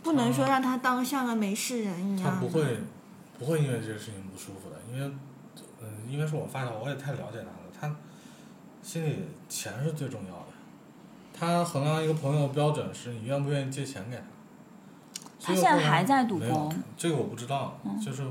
[0.03, 2.31] 不能说让他当像个没事人一样。
[2.31, 2.79] 他不会，
[3.37, 5.15] 不会因为这个事情不舒服的，因为，
[5.81, 7.95] 嗯，因为是我发小，我也太了解他了，他
[8.83, 10.47] 心里钱是最重要的，
[11.33, 14.23] 他衡量一个朋友的标准是你愿不愿意借钱给他。
[15.43, 18.23] 他现在还在赌博，这个我不知道，就是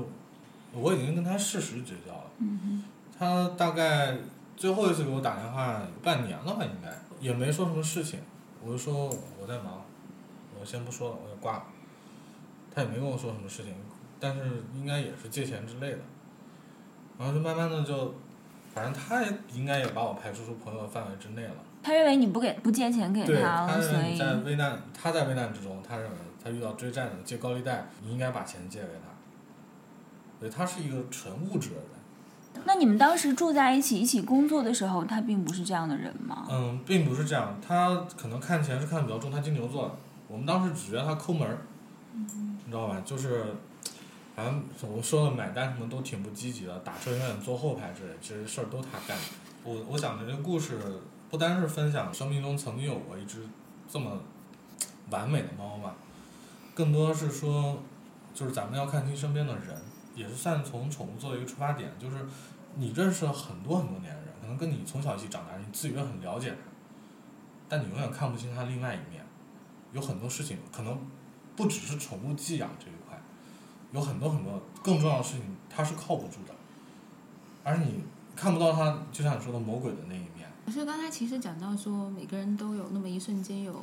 [0.73, 2.23] 我已经跟他事实绝交了。
[2.37, 2.83] 嗯
[3.19, 4.17] 他大概
[4.57, 6.89] 最后一次给我打电话半年了吧，应该
[7.19, 8.19] 也没说什么事情，
[8.63, 9.07] 我就说
[9.39, 9.83] 我在忙，
[10.61, 11.63] 我先不说了，我就挂了。
[12.73, 13.73] 他也没跟我说什么事情，
[14.19, 15.97] 但是应该也是借钱之类的，
[17.17, 18.13] 然后就慢慢的就，
[18.73, 21.55] 反正他也应该也把我排除出朋友范围之内了。
[21.83, 29.09] 他认为你不给不借钱给他他了，所认为以在危难，他在危难之中，他认为他遇到追债的借高利贷，你应该把钱借给他。
[30.39, 31.85] 对，他是一个纯物质的人。
[32.65, 36.47] 那你们当时住在一起一起工作的时候，他并不是这样的人吗？
[36.49, 39.95] 嗯，并不是这样，他可能看钱是看的比较重，他金牛座的。
[40.31, 41.57] 我们当时只觉得他抠门儿，
[42.13, 43.01] 你知道吧？
[43.03, 43.53] 就是，
[44.33, 49.23] 反正我们说的买单什么都挺不积极的，打车永远坐后排之类，其实事儿都他干的。
[49.65, 50.79] 我我讲的这个故事，
[51.29, 53.45] 不单是分享生命中曾经有过一只
[53.89, 54.21] 这么
[55.09, 55.95] 完美的猫吧，
[56.73, 57.83] 更多是说，
[58.33, 59.75] 就是咱们要看清身边的人，
[60.15, 62.15] 也是算从宠物作为一个出发点，就是
[62.75, 66.55] 你认识了很多很多年的人，可能跟你从小一起长大，你自己也很了解他，
[67.67, 69.20] 但你永远看不清他另外一面。
[69.93, 70.97] 有很多事情可能
[71.55, 73.21] 不只是宠物寄养这一块，
[73.91, 76.53] 有很多很多更重要的事情，它是靠不住的，
[77.63, 78.03] 而你
[78.35, 80.49] 看不到它，就像你说的魔鬼的那一面。
[80.65, 83.73] 可是刚才其实讲到说，每个人都有那么一瞬间有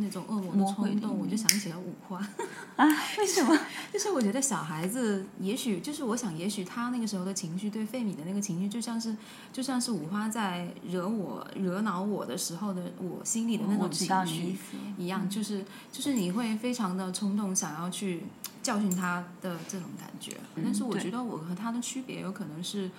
[0.00, 2.18] 那种恶魔魔的冲动，我就想起了五花。
[2.76, 2.86] 啊，
[3.18, 3.58] 为什么？
[3.92, 9.16] 就是我觉得小孩子，也许就是我想，也许他那个时候的情绪，对费米的那个情绪，就像是
[9.52, 14.56] 就像是五花在惹我、惹恼我的时候的我心里的那种情绪。
[14.96, 18.22] 一样，就是就是你会非常的冲动，想要去
[18.62, 20.36] 教训他的这种感觉。
[20.62, 22.90] 但是我觉得我和他的区别有可能是。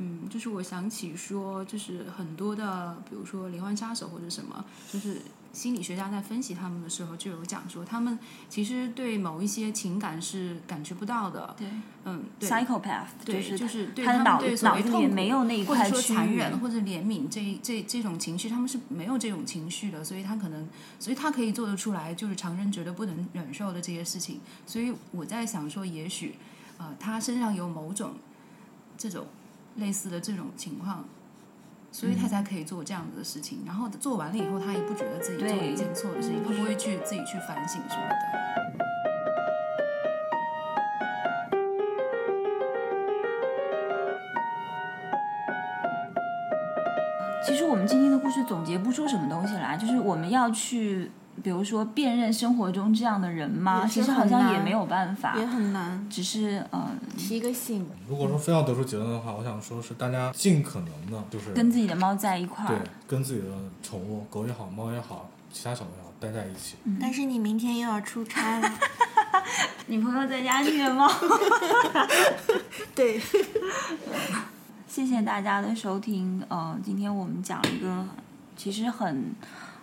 [0.00, 5.20] 嗯，就是我想起说，就是很多的，比如说连环杀手或者什么，就是
[5.58, 8.16] 心理学家在分析他们的时候就有讲说，他们
[8.48, 11.52] 其实对某一些情感是感觉不到的。
[11.58, 11.66] 对
[12.04, 12.48] 嗯，对。
[12.48, 20.68] ，psychopath 对，是就是对他们对所脑痛苦没有那一或者说残忍或者怜悯这这这种情绪，他们是没有这种情绪的，所以他可能，
[21.00, 24.40] 所以他可以做得出来，就是常人觉得不能忍受的这些事情。
[24.64, 26.36] 所以我在想说，也许，
[26.78, 28.12] 呃，他身上有某种
[28.96, 29.26] 这种
[29.76, 31.04] 类似的这种情况，
[31.90, 33.62] 所以他才可以做这样子的事情。
[33.66, 38.16] 然后做完了以后，他也不觉得自己做了一件错的事情，他不会去自己去反省什么的。
[47.44, 51.10] 其实我们今天的故事总结不出什么东西来，就是我们要去
[51.42, 53.86] 比如说辨认生活中这样的人吗？
[53.86, 57.86] 其实好像也没有办法，也很难只是呃提个醒。
[58.08, 62.78] 如果说非要得出结论的话，我想说是大家尽可能的，就是跟自己的猫在一块儿对。
[63.06, 63.46] 跟自己的
[63.82, 66.76] 宠物，狗也好，猫也好，其他小动物也好，待在一起。
[67.00, 68.70] 但是你明天又要出差了，
[69.86, 71.10] 女朋友在家虐猫。
[72.94, 73.20] 对，
[74.86, 76.44] 谢谢大家的收听。
[76.48, 78.04] 呃，今天我们讲了一个
[78.56, 79.32] 其实很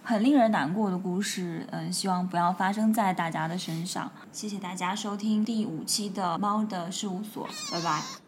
[0.05, 4.11] 很令人难过的故事，嗯、希望不要发生在大家的身上。
[4.31, 8.24] 谢谢大家收听第五期的猫的事务所，拜拜。